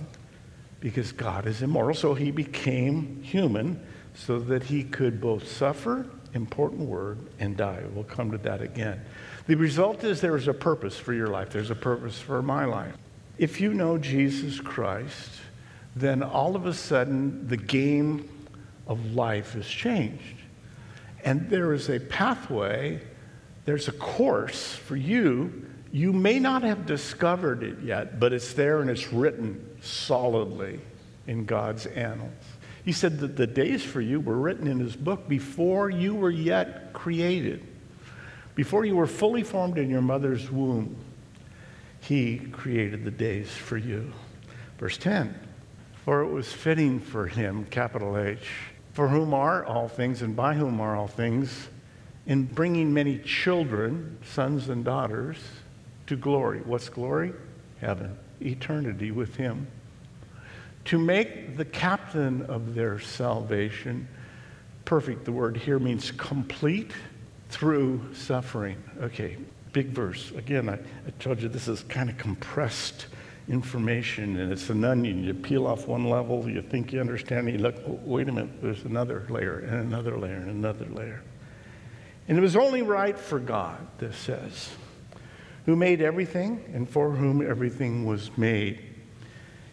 because 0.79 1.11
God 1.11 1.47
is 1.47 1.63
immortal. 1.63 1.95
So 1.95 2.13
he 2.13 2.31
became 2.31 3.23
human 3.23 3.81
so 4.15 4.39
that 4.41 4.65
he 4.65 4.85
could 4.85 5.23
both 5.23 5.49
suffer, 5.49 6.07
important 6.35 6.89
word, 6.89 7.19
and 7.39 7.57
die. 7.57 7.83
We'll 7.95 8.05
come 8.05 8.31
to 8.31 8.39
that 8.39 8.63
again. 8.63 9.01
The 9.47 9.55
result 9.55 10.05
is 10.05 10.21
there 10.21 10.37
is 10.37 10.49
a 10.49 10.55
purpose 10.55 10.97
for 10.97 11.13
your 11.13 11.29
life, 11.29 11.51
there's 11.51 11.71
a 11.71 11.75
purpose 11.75 12.19
for 12.19 12.43
my 12.43 12.65
life. 12.65 12.97
If 13.39 13.61
you 13.61 13.75
know 13.75 13.99
Jesus 13.99 14.61
Christ, 14.61 15.31
then 15.97 16.23
all 16.23 16.57
of 16.57 16.67
a 16.67 16.75
sudden 16.75 17.49
the 17.49 17.57
game 17.57 18.29
of 18.87 19.15
life 19.15 19.53
has 19.53 19.67
changed. 19.67 20.37
And 21.25 21.49
there 21.49 21.73
is 21.73 21.89
a 21.89 22.01
pathway, 22.01 23.01
there's 23.65 23.89
a 23.89 23.93
course 23.93 24.75
for 24.75 24.97
you. 24.97 25.67
You 25.93 26.13
may 26.13 26.39
not 26.39 26.63
have 26.63 26.87
discovered 26.87 27.63
it 27.63 27.81
yet, 27.83 28.19
but 28.19 28.33
it's 28.33 28.55
there 28.55 28.81
and 28.81 28.91
it's 28.91 29.13
written 29.13 29.77
solidly 29.83 30.81
in 31.27 31.45
God's 31.45 31.87
annals. 31.87 32.33
He 32.85 32.93
said 32.93 33.21
that 33.21 33.37
the 33.37 33.47
days 33.47 33.85
for 33.85 34.01
you 34.01 34.19
were 34.21 34.37
written 34.37 34.67
in 34.67 34.81
his 34.81 34.97
book 34.97 35.29
before 35.29 35.89
you 35.89 36.15
were 36.15 36.31
yet 36.31 36.93
created. 36.93 37.65
Before 38.55 38.85
you 38.85 38.97
were 38.97 39.07
fully 39.07 39.45
formed 39.45 39.79
in 39.79 39.89
your 39.89 40.03
mother's 40.03 40.51
womb, 40.51 40.97
he 42.01 42.39
created 42.39 43.05
the 43.05 43.11
days 43.11 43.51
for 43.51 43.77
you. 43.77 44.13
Verse 44.79 44.99
10 44.99 45.35
For 46.05 46.23
it 46.23 46.29
was 46.29 46.53
fitting 46.53 46.99
for 46.99 47.29
him, 47.29 47.65
capital 47.67 48.19
H, 48.19 48.51
for 48.93 49.09
whom 49.09 49.33
are 49.33 49.65
all 49.65 49.89
things 49.89 50.21
and 50.21 50.35
by 50.35 50.55
whom 50.55 50.81
are 50.81 50.97
all 50.97 51.07
things, 51.07 51.69
in 52.27 52.45
bringing 52.45 52.93
many 52.93 53.19
children, 53.19 54.19
sons 54.25 54.69
and 54.69 54.85
daughters, 54.85 55.39
to 56.09 56.17
glory. 56.17 56.61
What's 56.61 56.89
glory? 56.89 57.33
Heaven, 57.81 58.19
eternity 58.41 59.13
with 59.13 59.37
him 59.37 59.69
to 60.87 60.99
make 60.99 61.57
the 61.57 61.65
captain 61.65 62.43
of 62.43 62.75
their 62.75 62.99
salvation 62.99 64.09
perfect. 64.85 65.25
The 65.25 65.33
word 65.33 65.57
here 65.57 65.79
means 65.79 66.11
complete 66.11 66.93
through 67.49 68.15
suffering. 68.15 68.83
Okay, 69.01 69.37
big 69.73 69.89
verse. 69.89 70.33
Again, 70.33 70.69
I, 70.69 70.75
I 70.75 71.11
told 71.19 71.41
you 71.41 71.49
this 71.49 71.69
is 71.69 71.83
kind 71.85 72.11
of 72.11 72.19
compressed 72.19 73.07
information 73.49 74.39
and 74.39 74.53
it's 74.53 74.71
an 74.71 74.85
onion. 74.85 75.23
You 75.23 75.35
peel 75.35 75.67
off 75.67 75.87
one 75.87 76.09
level, 76.09 76.49
you 76.49 76.63
think 76.63 76.93
you 76.93 77.01
understand, 77.01 77.49
and 77.49 77.57
you 77.57 77.63
look, 77.63 77.77
oh, 77.87 78.01
wait 78.05 78.29
a 78.29 78.33
minute, 78.33 78.63
there's 78.63 78.85
another 78.85 79.27
layer 79.29 79.61
and 79.61 79.81
another 79.81 80.17
layer 80.17 80.37
and 80.37 80.51
another 80.51 80.87
layer. 80.87 81.23
And 82.29 82.39
it 82.39 82.41
was 82.41 82.57
only 82.57 82.83
right 82.83 83.19
for 83.19 83.39
God, 83.39 83.87
this 83.99 84.17
says, 84.17 84.71
who 85.67 85.77
made 85.77 86.01
everything 86.01 86.65
and 86.73 86.89
for 86.89 87.11
whom 87.11 87.43
everything 87.43 88.07
was 88.07 88.37
made 88.39 88.92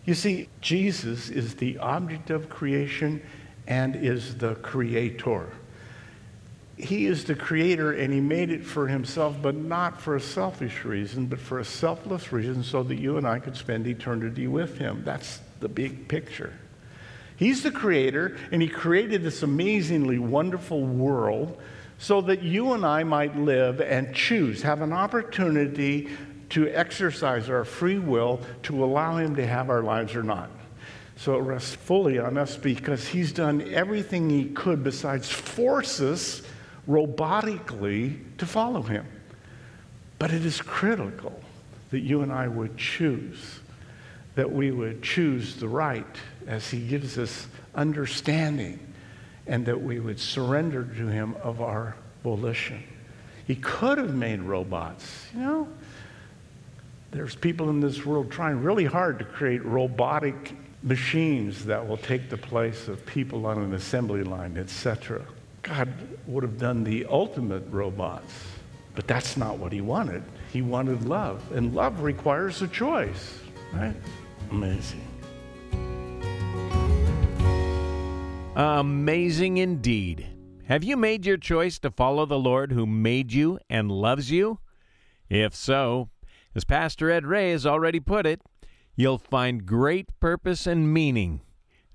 you 0.10 0.16
see, 0.16 0.50
Jesus 0.60 1.30
is 1.30 1.54
the 1.54 1.78
object 1.78 2.32
of 2.32 2.50
creation 2.50 3.22
and 3.68 3.96
is 3.96 4.36
the 4.38 4.56
creator. 4.56 5.54
He 6.78 7.06
is 7.06 7.26
the 7.26 7.36
creator 7.36 7.92
and 7.92 8.12
he 8.12 8.20
made 8.20 8.50
it 8.50 8.66
for 8.66 8.88
himself, 8.88 9.36
but 9.40 9.54
not 9.54 10.02
for 10.02 10.16
a 10.16 10.20
selfish 10.20 10.84
reason, 10.84 11.28
but 11.28 11.38
for 11.38 11.60
a 11.60 11.64
selfless 11.64 12.34
reason 12.34 12.64
so 12.64 12.82
that 12.82 12.96
you 12.96 13.18
and 13.18 13.28
I 13.28 13.38
could 13.38 13.56
spend 13.56 13.86
eternity 13.86 14.48
with 14.48 14.80
him. 14.80 15.04
That's 15.06 15.42
the 15.60 15.70
big 15.70 16.08
picture. 16.08 16.54
He's 17.36 17.62
the 17.62 17.70
creator 17.70 18.36
and 18.52 18.64
he 18.64 18.68
created 18.68 19.22
this 19.22 19.44
amazingly 19.44 20.18
wonderful 20.18 20.82
world 20.82 21.56
so 22.00 22.20
that 22.22 22.42
you 22.42 22.74
and 22.74 22.84
I 22.84 23.04
might 23.04 23.38
live 23.38 23.80
and 23.80 24.16
choose, 24.16 24.64
have 24.64 24.82
an 24.82 24.92
opportunity 24.92 26.10
to 26.50 26.68
exercise 26.70 27.50
our 27.50 27.64
free 27.64 28.00
will 28.00 28.42
to 28.64 28.84
allow 28.84 29.18
Him 29.18 29.36
to 29.36 29.46
have 29.46 29.70
our 29.70 29.84
lives 29.84 30.16
or 30.16 30.24
not. 30.24 30.50
So 31.18 31.36
it 31.36 31.42
rests 31.42 31.76
fully 31.76 32.18
on 32.18 32.38
us 32.38 32.56
because 32.56 33.08
He's 33.08 33.32
done 33.32 33.62
everything 33.74 34.30
He 34.30 34.46
could 34.46 34.84
besides 34.84 35.30
force 35.30 36.00
us 36.00 36.42
robotically 36.88 38.38
to 38.38 38.46
follow 38.46 38.82
Him. 38.82 39.06
But 40.18 40.32
it 40.32 40.46
is 40.46 40.62
critical 40.62 41.40
that 41.92 42.00
you 42.00 42.22
and 42.22 42.32
I 42.32 42.48
would 42.48 42.78
choose, 42.78 43.60
that 44.36 44.52
we 44.52 44.72
would 44.72 45.02
choose 45.02 45.56
the 45.58 45.68
right 45.68 46.06
as 46.48 46.70
He 46.70 46.88
gives 46.88 47.18
us 47.18 47.48
understanding, 47.76 48.80
and 49.46 49.66
that 49.66 49.82
we 49.82 50.00
would 50.00 50.20
surrender 50.20 50.84
to 50.84 51.08
Him 51.08 51.36
of 51.44 51.62
our 51.62 51.96
volition. 52.24 52.84
He 53.46 53.56
could 53.56 53.98
have 53.98 54.14
made 54.14 54.42
robots, 54.42 55.28
you 55.34 55.42
know. 55.42 55.68
There's 57.12 57.36
people 57.36 57.70
in 57.70 57.80
this 57.80 58.06
world 58.06 58.32
trying 58.32 58.62
really 58.62 58.86
hard 58.86 59.18
to 59.20 59.26
create 59.26 59.66
robotic 59.66 60.56
machines 60.84 61.66
that 61.66 61.88
will 61.88 61.98
take 61.98 62.30
the 62.30 62.38
place 62.38 62.88
of 62.88 63.04
people 63.06 63.48
on 63.48 63.58
an 63.58 63.74
assembly 63.74 64.24
line, 64.24 64.58
etc. 64.58 65.26
God 65.64 65.92
would 66.28 66.44
have 66.44 66.60
done 66.60 66.84
the 66.84 67.06
ultimate 67.10 67.64
robots, 67.72 68.32
but 68.94 69.08
that's 69.08 69.38
not 69.38 69.58
what 69.58 69.72
he 69.72 69.82
wanted. 69.82 70.24
He 70.54 70.62
wanted 70.62 71.08
love, 71.08 71.44
and 71.52 71.74
love 71.74 72.02
requires 72.02 72.62
a 72.62 72.68
choice, 72.68 73.40
right? 73.74 73.96
Amazing. 74.52 75.06
Amazing 78.56 79.58
indeed. 79.58 80.28
Have 80.66 80.84
you 80.84 80.96
made 80.96 81.26
your 81.26 81.38
choice 81.38 81.80
to 81.80 81.90
follow 81.90 82.28
the 82.28 82.38
Lord 82.38 82.72
who 82.72 82.86
made 82.86 83.34
you 83.34 83.58
and 83.68 83.92
loves 83.92 84.30
you? 84.30 84.60
If 85.28 85.56
so, 85.56 86.10
as 86.56 86.64
Pastor 86.64 87.10
Ed 87.10 87.26
Ray 87.26 87.52
has 87.52 87.66
already 87.66 88.00
put 88.00 88.26
it, 88.26 88.42
you'll 88.96 89.18
find 89.18 89.66
great 89.66 90.08
purpose 90.20 90.68
and 90.68 90.94
meaning. 90.94 91.42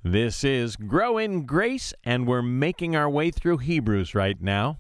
This 0.03 0.45
is 0.45 0.77
Grow 0.77 1.19
in 1.19 1.47
Grace, 1.47 1.95
and 2.05 2.27
we're 2.27 2.43
making 2.43 2.95
our 2.95 3.09
way 3.09 3.31
through 3.31 3.59
Hebrews 3.59 4.15
right 4.15 4.41
now. 4.41 4.79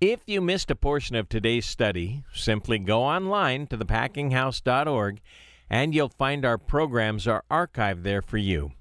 If 0.00 0.20
you 0.26 0.40
missed 0.40 0.70
a 0.70 0.76
portion 0.76 1.16
of 1.16 1.28
today's 1.28 1.66
study, 1.66 2.24
simply 2.32 2.78
go 2.78 3.02
online 3.02 3.66
to 3.68 3.78
thepackinghouse.org 3.78 5.20
and 5.70 5.94
you'll 5.94 6.08
find 6.08 6.44
our 6.44 6.58
programs 6.58 7.26
are 7.26 7.44
archived 7.50 8.02
there 8.02 8.22
for 8.22 8.38
you. 8.38 8.72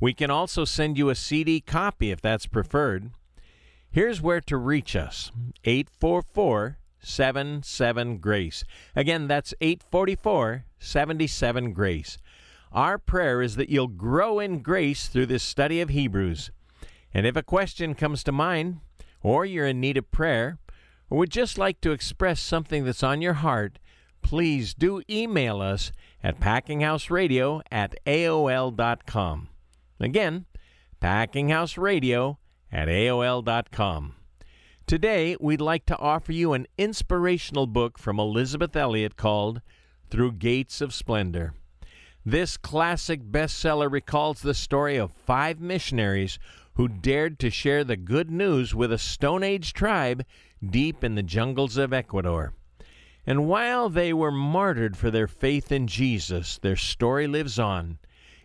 We 0.00 0.14
can 0.14 0.30
also 0.30 0.64
send 0.64 0.98
you 0.98 1.08
a 1.08 1.14
CD 1.14 1.60
copy 1.60 2.10
if 2.10 2.20
that's 2.20 2.46
preferred. 2.46 3.10
Here's 3.90 4.20
where 4.20 4.40
to 4.42 4.56
reach 4.56 4.94
us 4.94 5.30
844 5.64 6.78
77 7.06 8.18
Grace. 8.18 8.64
Again, 8.94 9.28
that's 9.28 9.54
844 9.60 10.64
77 10.78 11.72
Grace. 11.72 12.18
Our 12.72 12.98
prayer 12.98 13.40
is 13.40 13.56
that 13.56 13.70
you'll 13.70 13.86
grow 13.86 14.38
in 14.38 14.60
grace 14.60 15.08
through 15.08 15.26
this 15.26 15.42
study 15.42 15.80
of 15.80 15.88
Hebrews. 15.88 16.50
And 17.14 17.26
if 17.26 17.36
a 17.36 17.42
question 17.42 17.94
comes 17.94 18.22
to 18.24 18.32
mind, 18.32 18.80
or 19.22 19.46
you're 19.46 19.66
in 19.66 19.80
need 19.80 19.96
of 19.96 20.10
prayer, 20.10 20.58
or 21.08 21.18
would 21.18 21.30
just 21.30 21.56
like 21.56 21.80
to 21.80 21.92
express 21.92 22.40
something 22.40 22.84
that's 22.84 23.02
on 23.02 23.22
your 23.22 23.34
heart, 23.34 23.78
please 24.20 24.74
do 24.74 25.02
email 25.08 25.62
us 25.62 25.92
at 26.22 26.40
packinghouseradio 26.40 27.62
at 27.70 27.94
aol.com. 28.04 29.48
Again, 30.00 30.46
packinghouseradio 31.00 32.36
at 32.72 32.88
aol.com. 32.88 34.14
Today, 34.86 35.36
we'd 35.40 35.60
like 35.60 35.84
to 35.86 35.98
offer 35.98 36.30
you 36.30 36.52
an 36.52 36.68
inspirational 36.78 37.66
book 37.66 37.98
from 37.98 38.20
Elisabeth 38.20 38.76
Elliot 38.76 39.16
called 39.16 39.60
Through 40.10 40.34
Gates 40.34 40.80
of 40.80 40.94
Splendor. 40.94 41.54
This 42.24 42.56
classic 42.56 43.24
bestseller 43.24 43.90
recalls 43.90 44.42
the 44.42 44.54
story 44.54 44.96
of 44.96 45.10
five 45.10 45.58
missionaries 45.58 46.38
who 46.74 46.86
dared 46.86 47.40
to 47.40 47.50
share 47.50 47.82
the 47.82 47.96
good 47.96 48.30
news 48.30 48.76
with 48.76 48.92
a 48.92 48.98
Stone 48.98 49.42
Age 49.42 49.72
tribe 49.72 50.24
deep 50.64 51.02
in 51.02 51.16
the 51.16 51.22
jungles 51.24 51.76
of 51.76 51.92
Ecuador. 51.92 52.52
And 53.26 53.48
while 53.48 53.88
they 53.88 54.12
were 54.12 54.30
martyred 54.30 54.96
for 54.96 55.10
their 55.10 55.26
faith 55.26 55.72
in 55.72 55.88
Jesus, 55.88 56.58
their 56.58 56.76
story 56.76 57.26
lives 57.26 57.58
on, 57.58 57.98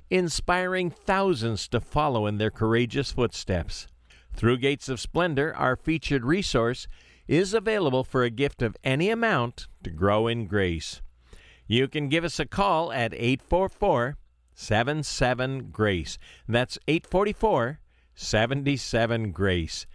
inspiring 0.10 0.90
thousands 0.90 1.68
to 1.68 1.80
follow 1.80 2.26
in 2.26 2.40
their 2.40 2.50
courageous 2.50 3.12
footsteps. 3.12 3.86
Through 4.34 4.58
Gates 4.58 4.90
of 4.90 5.00
Splendor, 5.00 5.56
our 5.56 5.76
featured 5.76 6.26
resource, 6.26 6.88
is 7.28 7.54
available 7.54 8.04
for 8.04 8.24
a 8.24 8.30
gift 8.30 8.62
of 8.62 8.76
any 8.84 9.10
amount 9.10 9.68
to 9.84 9.90
grow 9.90 10.28
in 10.28 10.48
grace. 10.48 11.02
You 11.68 11.88
can 11.88 12.10
give 12.10 12.24
us 12.24 12.40
a 12.40 12.46
call 12.46 12.92
at 12.92 13.14
844 13.14 14.18
77 14.54 15.70
Grace. 15.72 16.18
That's 16.48 16.78
844 16.88 17.80
77 18.16 19.32
Grace. 19.32 19.88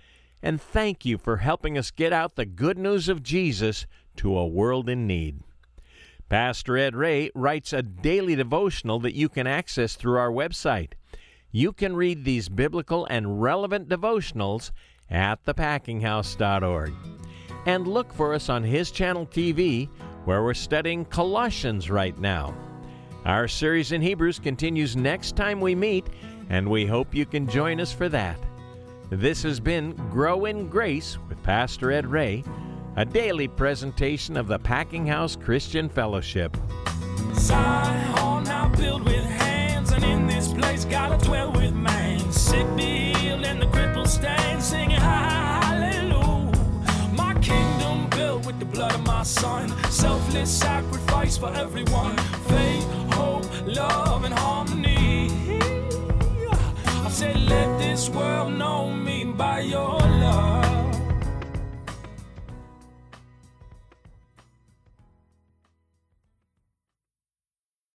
And 0.42 0.60
thank 0.60 1.04
you 1.04 1.18
for 1.18 1.38
helping 1.38 1.76
us 1.76 1.90
get 1.90 2.12
out 2.12 2.36
the 2.36 2.46
good 2.46 2.78
news 2.78 3.08
of 3.08 3.22
Jesus 3.22 3.86
to 4.16 4.36
a 4.36 4.46
world 4.46 4.88
in 4.88 5.06
need. 5.06 5.40
Pastor 6.28 6.76
Ed 6.76 6.96
Ray 6.96 7.30
writes 7.34 7.72
a 7.72 7.82
daily 7.82 8.34
devotional 8.34 8.98
that 9.00 9.14
you 9.14 9.28
can 9.28 9.46
access 9.46 9.94
through 9.94 10.18
our 10.18 10.30
website. 10.30 10.92
You 11.56 11.72
can 11.72 11.96
read 11.96 12.22
these 12.22 12.50
biblical 12.50 13.06
and 13.06 13.40
relevant 13.40 13.88
devotionals 13.88 14.72
at 15.08 15.42
thepackinghouse.org. 15.46 16.92
And 17.64 17.86
look 17.86 18.12
for 18.12 18.34
us 18.34 18.50
on 18.50 18.62
his 18.62 18.90
channel 18.90 19.24
TV, 19.24 19.88
where 20.26 20.42
we're 20.42 20.52
studying 20.52 21.06
Colossians 21.06 21.88
right 21.88 22.18
now. 22.18 22.54
Our 23.24 23.48
series 23.48 23.92
in 23.92 24.02
Hebrews 24.02 24.38
continues 24.38 24.96
next 24.96 25.34
time 25.34 25.58
we 25.62 25.74
meet, 25.74 26.04
and 26.50 26.68
we 26.68 26.84
hope 26.84 27.14
you 27.14 27.24
can 27.24 27.48
join 27.48 27.80
us 27.80 27.90
for 27.90 28.10
that. 28.10 28.38
This 29.08 29.42
has 29.42 29.58
been 29.58 29.92
Grow 30.10 30.44
in 30.44 30.68
Grace 30.68 31.16
with 31.26 31.42
Pastor 31.42 31.90
Ed 31.90 32.06
Ray 32.06 32.44
a 32.96 33.04
daily 33.06 33.48
presentation 33.48 34.36
of 34.36 34.46
the 34.46 34.58
Packing 34.58 35.06
House 35.06 35.36
Christian 35.36 35.88
Fellowship. 35.88 36.54
Gotta 40.90 41.24
dwell 41.24 41.52
with 41.52 41.74
man. 41.74 42.18
Sick 42.32 42.66
healed, 42.78 43.44
and 43.44 43.60
the 43.60 43.66
crippled 43.66 44.08
stand, 44.08 44.62
singing 44.62 45.00
hallelujah. 45.00 46.52
My 47.12 47.34
kingdom 47.40 48.08
built 48.10 48.46
with 48.46 48.58
the 48.58 48.64
blood 48.64 48.94
of 48.94 49.04
my 49.06 49.22
son, 49.22 49.74
selfless 49.90 50.50
sacrifice 50.50 51.36
for 51.36 51.52
everyone. 51.54 52.16
Faith, 52.48 52.84
hope, 53.12 53.46
love, 53.66 54.24
and 54.24 54.34
harmony. 54.34 55.30
I 57.04 57.08
said, 57.10 57.36
let 57.48 57.78
this 57.78 58.08
world 58.08 58.52
know 58.52 58.90
me 58.92 59.24
by 59.24 59.60
your 59.60 59.98